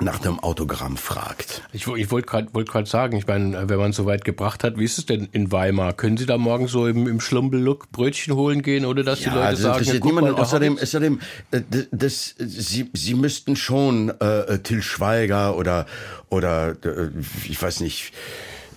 [0.00, 1.62] nach einem Autogramm fragt.
[1.72, 4.78] Ich, ich wollte gerade wollt grad sagen, ich meine, wenn man so weit gebracht hat,
[4.78, 5.94] wie ist es denn in Weimar?
[5.94, 9.52] Können Sie da morgen so im, im Schlumpellook Brötchen holen gehen, ohne dass die Leute
[9.52, 10.34] das sagen, guck mal, niemanden.
[10.34, 11.20] der Außerdem, außerdem,
[11.50, 15.86] äh, das, sie, sie müssten schon äh, Till Schweiger oder
[16.28, 17.10] oder äh,
[17.48, 18.12] ich weiß nicht.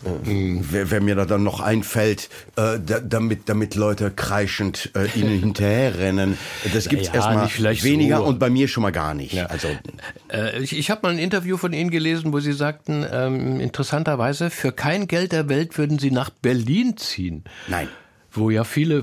[0.05, 0.09] Äh,
[0.71, 5.39] wer, wer mir da dann noch einfällt, äh, da, damit, damit Leute kreischend äh, ihnen
[5.41, 6.37] hinterherrennen.
[6.73, 7.49] Das gibt's ja, erstmal
[7.83, 8.23] weniger so.
[8.23, 9.37] und bei mir schon mal gar nicht.
[9.49, 9.67] Also
[10.31, 14.49] Äh, ich ich habe mal ein Interview von Ihnen gelesen, wo Sie sagten, ähm, interessanterweise,
[14.49, 17.43] für kein Geld der Welt würden Sie nach Berlin ziehen.
[17.67, 17.87] nein.
[18.31, 18.97] Wo ja viele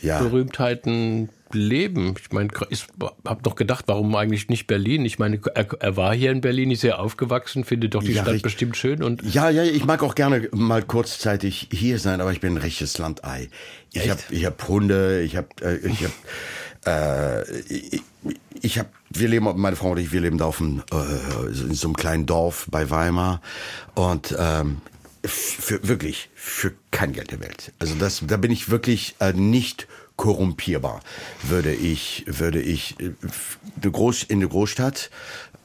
[0.00, 0.18] Ja.
[0.18, 2.14] Filmberühmtheiten leben.
[2.20, 2.86] Ich meine, ich
[3.26, 5.04] habe noch gedacht, warum eigentlich nicht Berlin?
[5.04, 8.22] Ich meine, er, er war hier in Berlin, ist hier aufgewachsen, findet doch die Ja,
[8.22, 8.42] Stadt richtig.
[8.42, 12.40] bestimmt schön und Ja, ja, ich mag auch gerne mal kurzzeitig hier sein, aber ich
[12.40, 13.48] bin ein richtiges Landei.
[13.92, 16.12] Ich habe ich hab Hunde, ich habe äh, ich hab,
[16.86, 18.02] äh, ich,
[18.60, 21.74] ich hab, wir leben, meine Frau und ich, wir leben da auf dem, äh, in
[21.74, 23.40] so einem kleinen Dorf bei Weimar
[23.94, 24.78] und ähm,
[25.24, 27.72] für wirklich für kein Geld der Welt.
[27.78, 29.86] Also das, da bin ich wirklich äh, nicht
[30.16, 31.00] korrumpierbar,
[31.42, 33.12] würde ich, würde ich äh,
[34.28, 35.10] in eine Großstadt.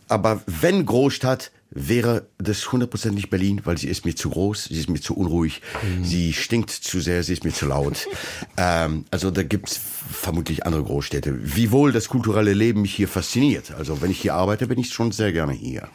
[0.10, 4.90] Aber wenn Großstadt, wäre das hundertprozentig Berlin, weil sie ist mir zu groß, sie ist
[4.90, 6.04] mir zu unruhig, mhm.
[6.04, 8.08] sie stinkt zu sehr, sie ist mir zu laut.
[8.58, 9.80] ähm, also da gibt's
[10.12, 11.38] vermutlich andere Großstädte.
[11.56, 13.72] Wiewohl das kulturelle Leben mich hier fasziniert.
[13.72, 15.90] Also wenn ich hier arbeite, bin ich schon sehr gerne hier.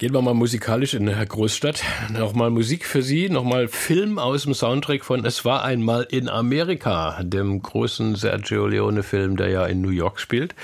[0.00, 1.82] Gehen wir mal musikalisch in eine Großstadt.
[2.10, 7.22] Nochmal Musik für Sie, nochmal Film aus dem Soundtrack von Es war einmal in Amerika,
[7.22, 10.54] dem großen Sergio Leone-Film, der ja in New York spielt.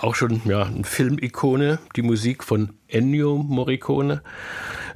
[0.00, 4.22] Auch schon ja, eine Filmikone, die Musik von Ennio Morricone.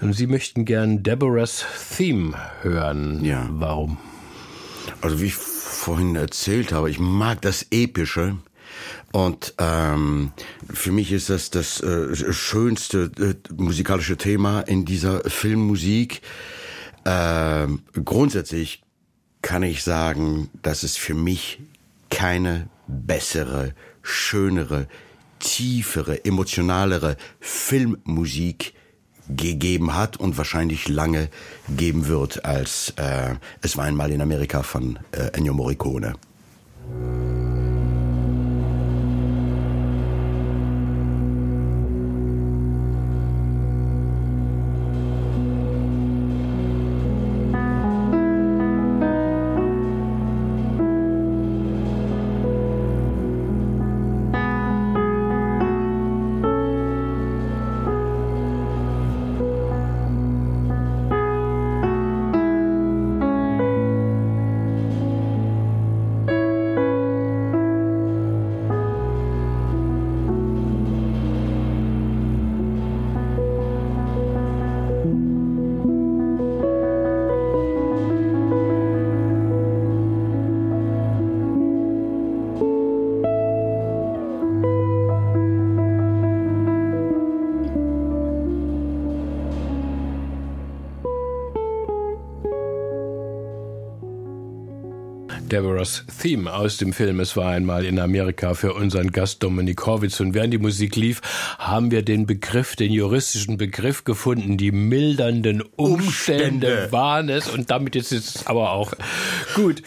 [0.01, 3.23] Und Sie möchten gern Deborah's Theme hören.
[3.27, 3.47] Ja.
[3.51, 3.99] Warum?
[5.03, 8.39] Also wie ich vorhin erzählt habe, ich mag das Epische.
[9.13, 10.33] Und ähm,
[10.73, 16.21] für mich ist das das äh, schönste äh, musikalische Thema in dieser Filmmusik.
[17.05, 17.67] Äh,
[18.05, 18.83] grundsätzlich
[19.43, 21.61] kann ich sagen, dass es für mich
[22.11, 24.89] keine bessere, schönere,
[25.39, 28.75] tiefere, emotionalere Filmmusik
[29.29, 31.29] gegeben hat und wahrscheinlich lange
[31.69, 36.15] geben wird als äh, es war einmal in Amerika von äh, Ennio Morricone.
[95.87, 100.19] Deborah's Theme aus dem Film Es war einmal in Amerika für unseren Gast Dominik Horwitz.
[100.19, 101.21] Und während die Musik lief,
[101.59, 104.57] haben wir den Begriff, den juristischen Begriff gefunden.
[104.57, 106.93] Die mildernden Umstände, Umstände.
[106.93, 107.49] waren es.
[107.49, 108.95] Und damit ist es aber auch
[109.55, 109.83] gut.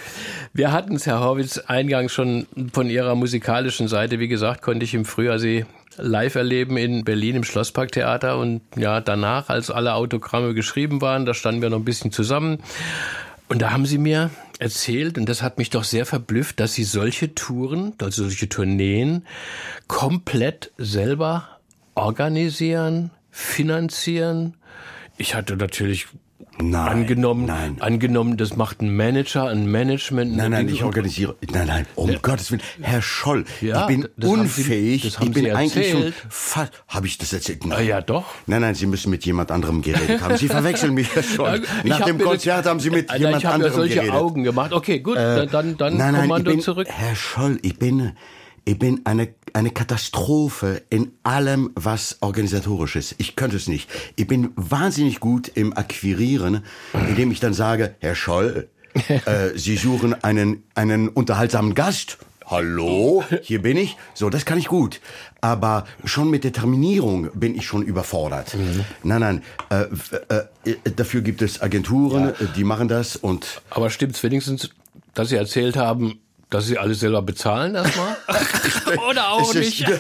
[0.53, 4.19] Wir hatten es, Herr Horwitz, eingangs schon von Ihrer musikalischen Seite.
[4.19, 5.65] Wie gesagt, konnte ich im Frühjahr Sie
[5.97, 8.37] live erleben in Berlin im Schlossparktheater.
[8.37, 12.59] Und ja, danach, als alle Autogramme geschrieben waren, da standen wir noch ein bisschen zusammen.
[13.49, 14.29] Und da haben Sie mir
[14.59, 19.25] erzählt, und das hat mich doch sehr verblüfft, dass Sie solche Touren, also solche Tourneen,
[19.87, 21.59] komplett selber
[21.95, 24.57] organisieren, finanzieren.
[25.17, 26.07] Ich hatte natürlich
[26.61, 27.77] Nein, angenommen, nein.
[27.79, 30.35] angenommen, das macht ein Manager, ein Management.
[30.35, 31.35] Nein, nein, ich organisiere.
[31.51, 32.19] Nein, nein, um ja.
[32.21, 35.03] Gottes Willen, Herr Scholl, ja, ich bin unfähig.
[35.03, 36.13] Sie, ich bin eigentlich schon.
[36.89, 37.65] Habe ich das erzählt?
[37.65, 37.77] Nein.
[37.77, 38.25] Ah, ja, doch.
[38.45, 40.35] Nein, nein, Sie müssen mit jemand anderem geredet haben.
[40.35, 41.61] Sie verwechseln mich, Herr Scholl.
[41.85, 44.15] Nach dem Konzert haben Sie mit jemand ich anderem ja solche geredet.
[44.15, 44.73] Augen gemacht.
[44.73, 46.87] Okay, gut, äh, dann, dann nein, nein, Kommando bin, zurück.
[46.89, 48.11] Herr Scholl, ich bin
[48.69, 53.15] ich bin eine, eine Katastrophe in allem, was organisatorisch ist.
[53.17, 53.89] Ich könnte es nicht.
[54.15, 56.63] Ich bin wahnsinnig gut im Akquirieren,
[56.93, 58.69] indem ich dann sage, Herr Scholl,
[59.07, 62.19] äh, Sie suchen einen, einen unterhaltsamen Gast.
[62.45, 63.97] Hallo, hier bin ich.
[64.13, 65.01] So, das kann ich gut.
[65.41, 68.53] Aber schon mit der Terminierung bin ich schon überfordert.
[68.53, 68.85] Mhm.
[69.01, 69.43] Nein, nein.
[69.71, 69.85] Äh,
[70.69, 72.45] äh, dafür gibt es Agenturen, ja.
[72.55, 73.63] die machen das und.
[73.71, 74.69] Aber stimmt's wenigstens,
[75.15, 76.19] dass Sie erzählt haben,
[76.49, 78.17] dass Sie alles selber bezahlen erstmal?
[79.09, 79.85] Oder auch nicht?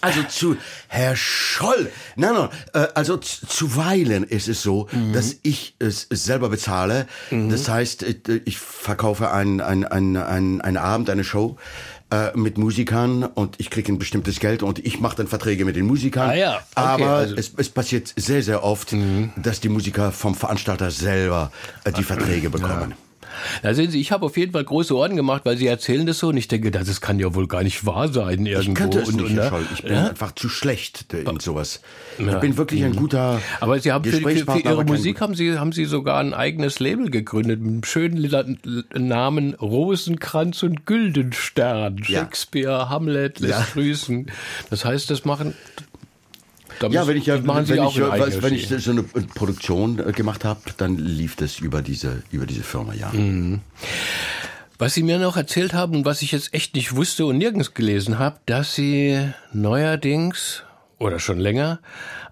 [0.00, 0.56] Also zu
[0.88, 5.12] Herr Scholl, nein, nein, äh, also zuweilen ist es so, mhm.
[5.12, 7.06] dass ich es selber bezahle.
[7.30, 7.50] Mhm.
[7.50, 8.04] Das heißt,
[8.44, 11.58] ich verkaufe einen ein, ein, ein, einen Abend, eine Show
[12.10, 15.76] äh, mit Musikern und ich kriege ein bestimmtes Geld und ich mache dann Verträge mit
[15.76, 16.30] den Musikern.
[16.30, 17.34] Ah ja, okay, Aber also.
[17.36, 19.32] es, es passiert sehr, sehr oft, mhm.
[19.36, 21.52] dass die Musiker vom Veranstalter selber
[21.84, 22.90] äh, die Verträge bekommen.
[22.90, 22.96] Ja.
[23.62, 26.18] Da sehen Sie, ich habe auf jeden Fall große Ohren gemacht, weil Sie erzählen das
[26.18, 28.70] so und ich denke, das kann ja wohl gar nicht wahr sein irgendwo.
[28.70, 29.66] Ich könnte es und, nicht, und, Herr Scholl.
[29.74, 30.08] Ich bin ja?
[30.08, 31.80] einfach zu schlecht in sowas.
[32.18, 32.34] Ja.
[32.34, 35.72] Ich bin wirklich ein guter Aber Sie haben für, für, Ihre Musik haben Sie, haben
[35.72, 38.30] Sie sogar ein eigenes Label gegründet mit einem schönen
[38.94, 42.02] Namen Rosenkranz und Güldenstern.
[42.02, 44.26] Shakespeare, Hamlet lässt grüßen.
[44.70, 45.54] Das heißt, das machen
[46.90, 50.60] ja, wenn ich ja, wenn, ich, weiß, wenn ich so eine Produktion äh, gemacht habe,
[50.76, 53.10] dann lief das über diese über diese Firma, ja.
[53.12, 53.60] Mhm.
[54.78, 57.74] Was Sie mir noch erzählt haben und was ich jetzt echt nicht wusste und nirgends
[57.74, 59.18] gelesen habe, dass Sie
[59.52, 60.64] neuerdings
[60.98, 61.80] oder schon länger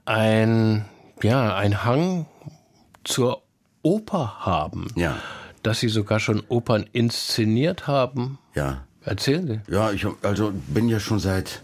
[0.05, 0.84] ein
[1.22, 2.26] ja ein Hang
[3.05, 3.42] zur
[3.82, 4.88] Oper haben.
[4.96, 5.16] Ja.
[5.62, 8.38] dass Sie sogar schon Opern inszeniert haben.
[8.55, 8.84] Ja.
[9.05, 9.72] Erzählen Sie.
[9.72, 11.62] Ja, ich also bin ja schon seit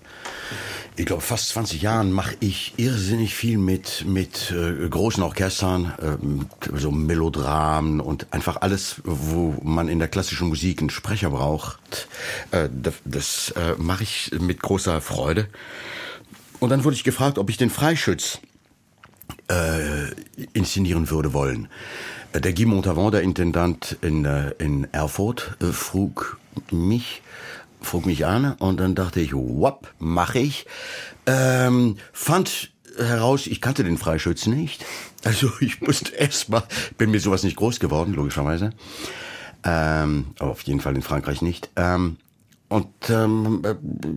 [0.96, 6.76] ich glaube, fast 20 Jahren mache ich irrsinnig viel mit, mit äh, großen Orchestern, äh,
[6.76, 12.08] so Melodramen und einfach alles, wo man in der klassischen Musik einen Sprecher braucht.
[12.50, 15.48] Äh, das das äh, mache ich mit großer Freude.
[16.60, 18.40] Und dann wurde ich gefragt, ob ich den Freischütz
[19.48, 20.10] äh,
[20.54, 21.68] inszenieren würde wollen.
[22.32, 26.38] Äh, der Guy Montavon, der Intendant in, äh, in Erfurt, äh, frug
[26.70, 27.22] mich,
[27.86, 30.66] frug mich an und dann dachte ich, wop, mache ich.
[31.26, 34.84] Ähm, fand heraus, ich kannte den Freischützen nicht.
[35.24, 36.64] Also ich musste erstmal,
[36.98, 38.70] bin mir sowas nicht groß geworden, logischerweise.
[39.64, 41.70] Ähm, aber auf jeden Fall in Frankreich nicht.
[41.76, 42.18] Ähm,
[42.68, 43.62] und ähm,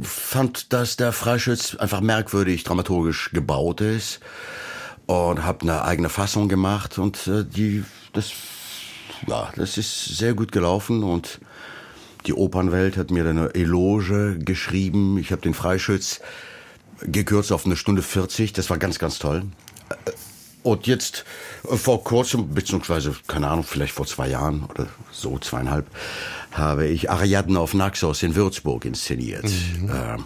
[0.02, 4.20] fand, dass der Freischütz einfach merkwürdig dramaturgisch gebaut ist
[5.06, 8.32] und habe eine eigene Fassung gemacht und äh, die das
[9.28, 11.40] ja das ist sehr gut gelaufen und
[12.26, 15.18] die Opernwelt hat mir eine Eloge geschrieben.
[15.18, 16.22] Ich habe den Freischütz
[17.02, 18.54] gekürzt auf eine Stunde 40.
[18.54, 19.44] Das war ganz, ganz toll.
[20.64, 21.26] Und jetzt
[21.70, 25.88] äh, vor kurzem, beziehungsweise, keine Ahnung, vielleicht vor zwei Jahren oder so, zweieinhalb,
[26.52, 29.46] habe ich Ariadne auf Naxos in Würzburg inszeniert.
[29.46, 29.90] Mhm.
[29.90, 30.26] Ähm,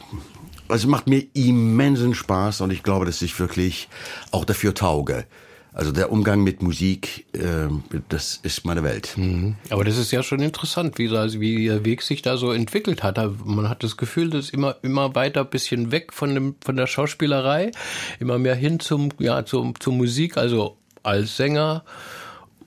[0.68, 3.90] also macht mir immensen Spaß und ich glaube, dass ich wirklich
[4.32, 5.26] auch dafür tauge.
[5.74, 7.68] Also der Umgang mit Musik, äh,
[8.10, 9.14] das ist meine Welt.
[9.18, 9.56] Mhm.
[9.72, 13.02] Aber das ist ja schon interessant, wie, das, wie Ihr Weg sich da so entwickelt
[13.02, 13.18] hat.
[13.46, 16.86] Man hat das Gefühl, das ist immer, immer weiter bisschen weg von, dem, von der
[16.86, 17.72] Schauspielerei,
[18.20, 21.84] immer mehr hin zum, ja, zum, zur Musik, also als Sänger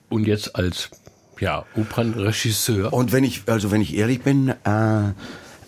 [0.09, 0.89] und jetzt als
[1.39, 2.91] ja, Opernregisseur.
[2.91, 5.13] Und wenn ich, also wenn ich ehrlich bin, äh,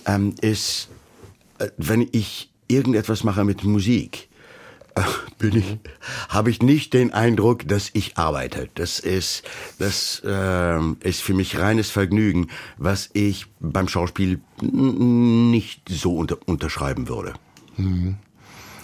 [0.05, 0.89] ähm, ist,
[1.59, 4.28] äh, wenn ich irgendetwas mache mit Musik,
[5.39, 5.77] bin ich,
[6.29, 8.69] habe ich nicht den Eindruck, dass ich arbeite.
[8.75, 9.43] Das ist,
[9.77, 12.47] das äh, ist für mich reines Vergnügen,
[12.77, 17.33] was ich beim Schauspiel nicht so unter, unterschreiben würde.
[17.77, 18.17] Mhm.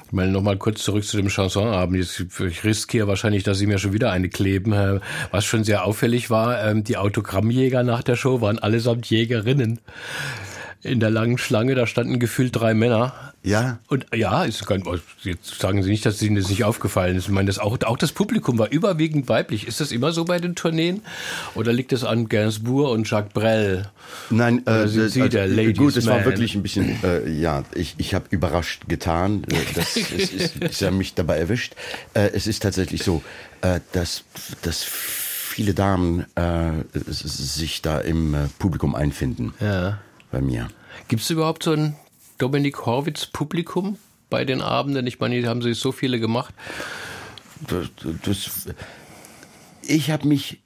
[0.07, 1.97] Ich meine, nochmal kurz zurück zu dem Chansonabend.
[1.97, 5.01] Ich riskiere wahrscheinlich, dass Sie mir schon wieder eine kleben.
[5.31, 9.79] Was schon sehr auffällig war, ähm, die Autogrammjäger nach der Show waren allesamt Jägerinnen
[10.85, 13.33] in der langen Schlange, da standen gefühlt drei Männer.
[13.45, 13.79] Ja.
[13.87, 14.65] Und ja, ist,
[15.23, 17.25] jetzt sagen Sie nicht, dass Ihnen das nicht aufgefallen ist.
[17.25, 19.67] Ich meine, das auch, auch das Publikum war überwiegend weiblich.
[19.67, 21.01] Ist das immer so bei den Tourneen?
[21.53, 23.89] Oder liegt es an Gainsbourg und Jacques Brel?
[24.31, 27.63] Nein, äh, sind Sie der also, Ladies gut, es war wirklich ein bisschen, äh, ja,
[27.75, 29.43] ich, ich habe überrascht getan.
[29.49, 31.75] Äh, das ist, ist, ist ja mich dabei erwischt.
[32.15, 33.21] Äh, es ist tatsächlich so,
[33.61, 34.23] äh, dass,
[34.63, 39.53] dass viele Damen äh, sich da im äh, Publikum einfinden.
[39.59, 39.99] Ja
[40.35, 40.67] bei mir.
[41.07, 41.95] Gibt es überhaupt so ein
[42.37, 43.97] Dominik Horwitz-Publikum
[44.29, 45.07] bei den Abenden?
[45.07, 46.53] Ich meine, haben Sie so viele gemacht.
[47.67, 47.89] Das,
[48.23, 48.67] das,
[49.81, 50.61] ich habe mich,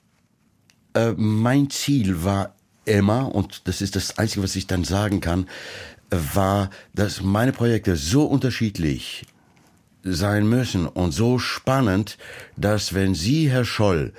[0.93, 2.55] äh, mein Ziel war
[2.85, 5.47] immer, und das ist das Einzige, was ich dann sagen kann,
[6.09, 9.25] war, dass meine Projekte so unterschiedlich
[10.03, 12.17] sein müssen und so spannend,
[12.57, 14.13] dass wenn Sie, Herr Scholl,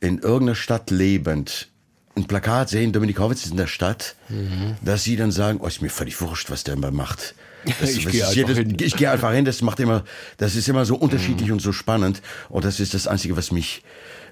[0.00, 1.70] in irgendeiner Stadt lebend
[2.16, 4.76] ein Plakat sehen, Dominik Horwitz ist in der Stadt, mhm.
[4.82, 7.34] dass sie dann sagen, oh, ist mir völlig wurscht, was der immer macht.
[7.80, 8.76] Das, ich gehe einfach, hin.
[8.78, 9.46] Ich gehe einfach hin.
[9.46, 10.04] Das macht immer,
[10.36, 11.54] das ist immer so unterschiedlich mhm.
[11.54, 12.20] und so spannend.
[12.50, 13.82] Und das ist das Einzige, was mich,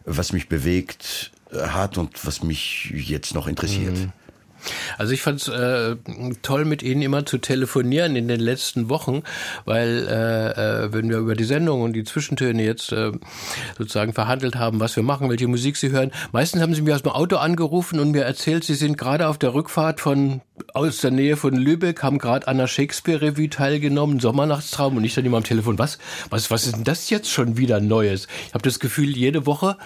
[0.05, 3.97] was mich bewegt hat und was mich jetzt noch interessiert.
[3.97, 4.13] Mhm.
[4.99, 5.97] Also ich fand es äh,
[6.43, 9.23] toll, mit Ihnen immer zu telefonieren in den letzten Wochen,
[9.65, 13.13] weil äh, äh, wenn wir über die Sendung und die Zwischentöne jetzt äh,
[13.79, 17.03] sozusagen verhandelt haben, was wir machen, welche Musik Sie hören, meistens haben Sie mir aus
[17.03, 20.41] dem Auto angerufen und mir erzählt, Sie sind gerade auf der Rückfahrt von
[20.75, 25.25] aus der Nähe von Lübeck, haben gerade an der Shakespeare-Revue teilgenommen, Sommernachtstraum und ich dann
[25.25, 25.99] immer am Telefon, was,
[26.31, 28.29] was, was ist denn das jetzt schon wieder Neues?
[28.47, 29.77] Ich habe das Gefühl, jede Woche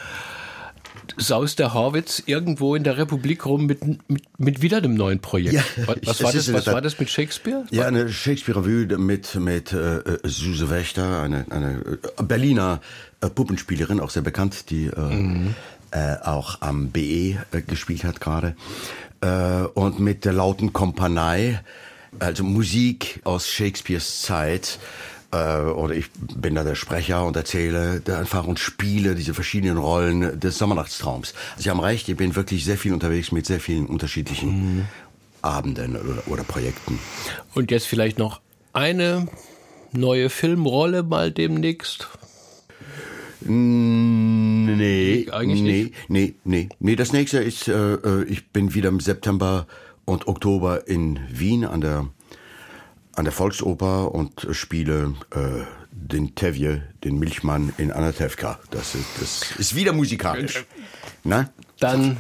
[1.17, 5.55] saust der Horwitz irgendwo in der Republik rum mit, mit, mit wieder einem neuen Projekt.
[5.55, 7.65] Ja, was, was war das, was war das mit Shakespeare?
[7.71, 12.81] Ja, eine Shakespeare-Revue mit, mit äh, äh, Suse Wächter, eine, eine äh, Berliner
[13.21, 15.55] äh, Puppenspielerin, auch sehr bekannt, die äh, mhm.
[15.91, 18.57] äh, auch am BE äh, gespielt hat gerade.
[19.75, 21.61] Und mit der lauten Kompanei,
[22.19, 24.79] also Musik aus Shakespeares Zeit,
[25.33, 30.39] äh, oder ich bin da der Sprecher und erzähle einfach und spiele diese verschiedenen Rollen
[30.39, 31.35] des Sommernachtstraums.
[31.57, 34.85] Sie haben recht, ich bin wirklich sehr viel unterwegs mit sehr vielen unterschiedlichen mhm.
[35.43, 36.99] Abenden oder, oder Projekten.
[37.55, 38.41] Und jetzt vielleicht noch
[38.73, 39.29] eine
[39.93, 42.09] neue Filmrolle mal demnächst?
[43.41, 45.95] Nee, eigentlich nee, nicht.
[46.09, 46.97] Nee, nee, nee.
[46.97, 49.67] Das nächste ist, äh, äh, ich bin wieder im September
[50.05, 52.07] und Oktober in Wien an der
[53.17, 58.59] an der Volksoper und spiele äh, den Tevje, den Milchmann in Anatevka.
[58.71, 60.65] Das ist, das ist wieder musikalisch.
[61.25, 61.51] Na?
[61.81, 62.17] Dann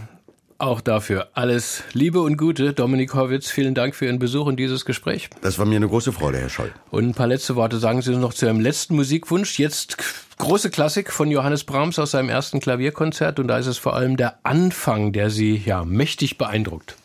[0.58, 2.72] Auch dafür alles Liebe und Gute.
[2.72, 5.28] Dominik Horwitz, vielen Dank für Ihren Besuch und dieses Gespräch.
[5.42, 6.72] Das war mir eine große Freude, Herr Scholl.
[6.90, 9.58] Und ein paar letzte Worte sagen Sie noch zu Ihrem letzten Musikwunsch.
[9.58, 9.98] Jetzt
[10.38, 14.16] große Klassik von Johannes Brahms aus seinem ersten Klavierkonzert und da ist es vor allem
[14.16, 16.96] der Anfang, der Sie ja mächtig beeindruckt.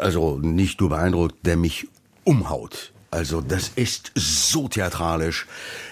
[0.00, 1.88] Also nicht nur beeindruckt, der mich
[2.24, 2.92] umhaut.
[3.16, 5.46] Also das ist so theatralisch.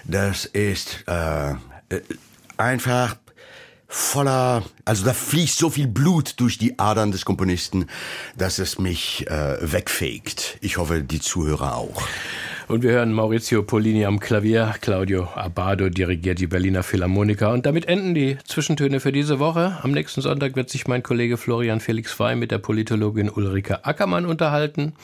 [0.04, 1.54] Das ist äh, äh
[2.58, 3.16] einfach
[3.88, 7.86] voller, also da fließt so viel Blut durch die Adern des Komponisten,
[8.36, 10.58] dass es mich äh, wegfegt.
[10.60, 12.06] Ich hoffe, die Zuhörer auch.
[12.66, 17.52] Und wir hören Maurizio Polini am Klavier, Claudio Abado dirigiert die Berliner Philharmoniker.
[17.52, 19.76] Und damit enden die Zwischentöne für diese Woche.
[19.82, 24.24] Am nächsten Sonntag wird sich mein Kollege Florian Felix Frey mit der Politologin Ulrike Ackermann
[24.24, 24.94] unterhalten.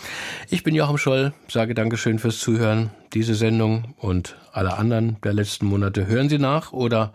[0.49, 2.89] Ich bin Joachim Scholl, sage Dankeschön fürs Zuhören.
[3.13, 7.13] Diese Sendung und alle anderen der letzten Monate hören Sie nach oder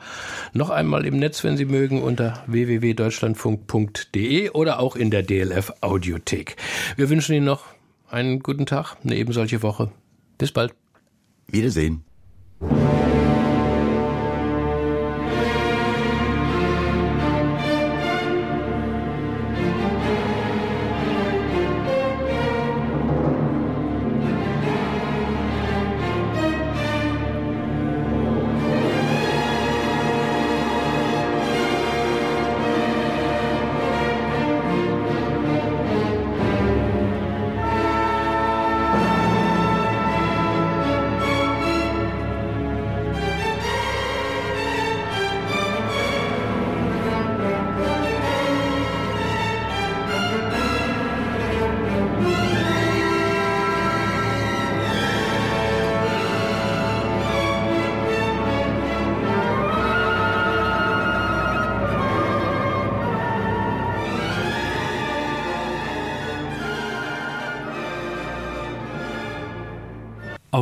[0.54, 6.56] noch einmal im Netz, wenn Sie mögen, unter www.deutschlandfunk.de oder auch in der DLF Audiothek.
[6.98, 7.64] Wir wünschen Ihnen noch
[8.12, 9.90] einen guten Tag, eine eben solche Woche.
[10.38, 10.74] Bis bald.
[11.48, 12.04] Wiedersehen.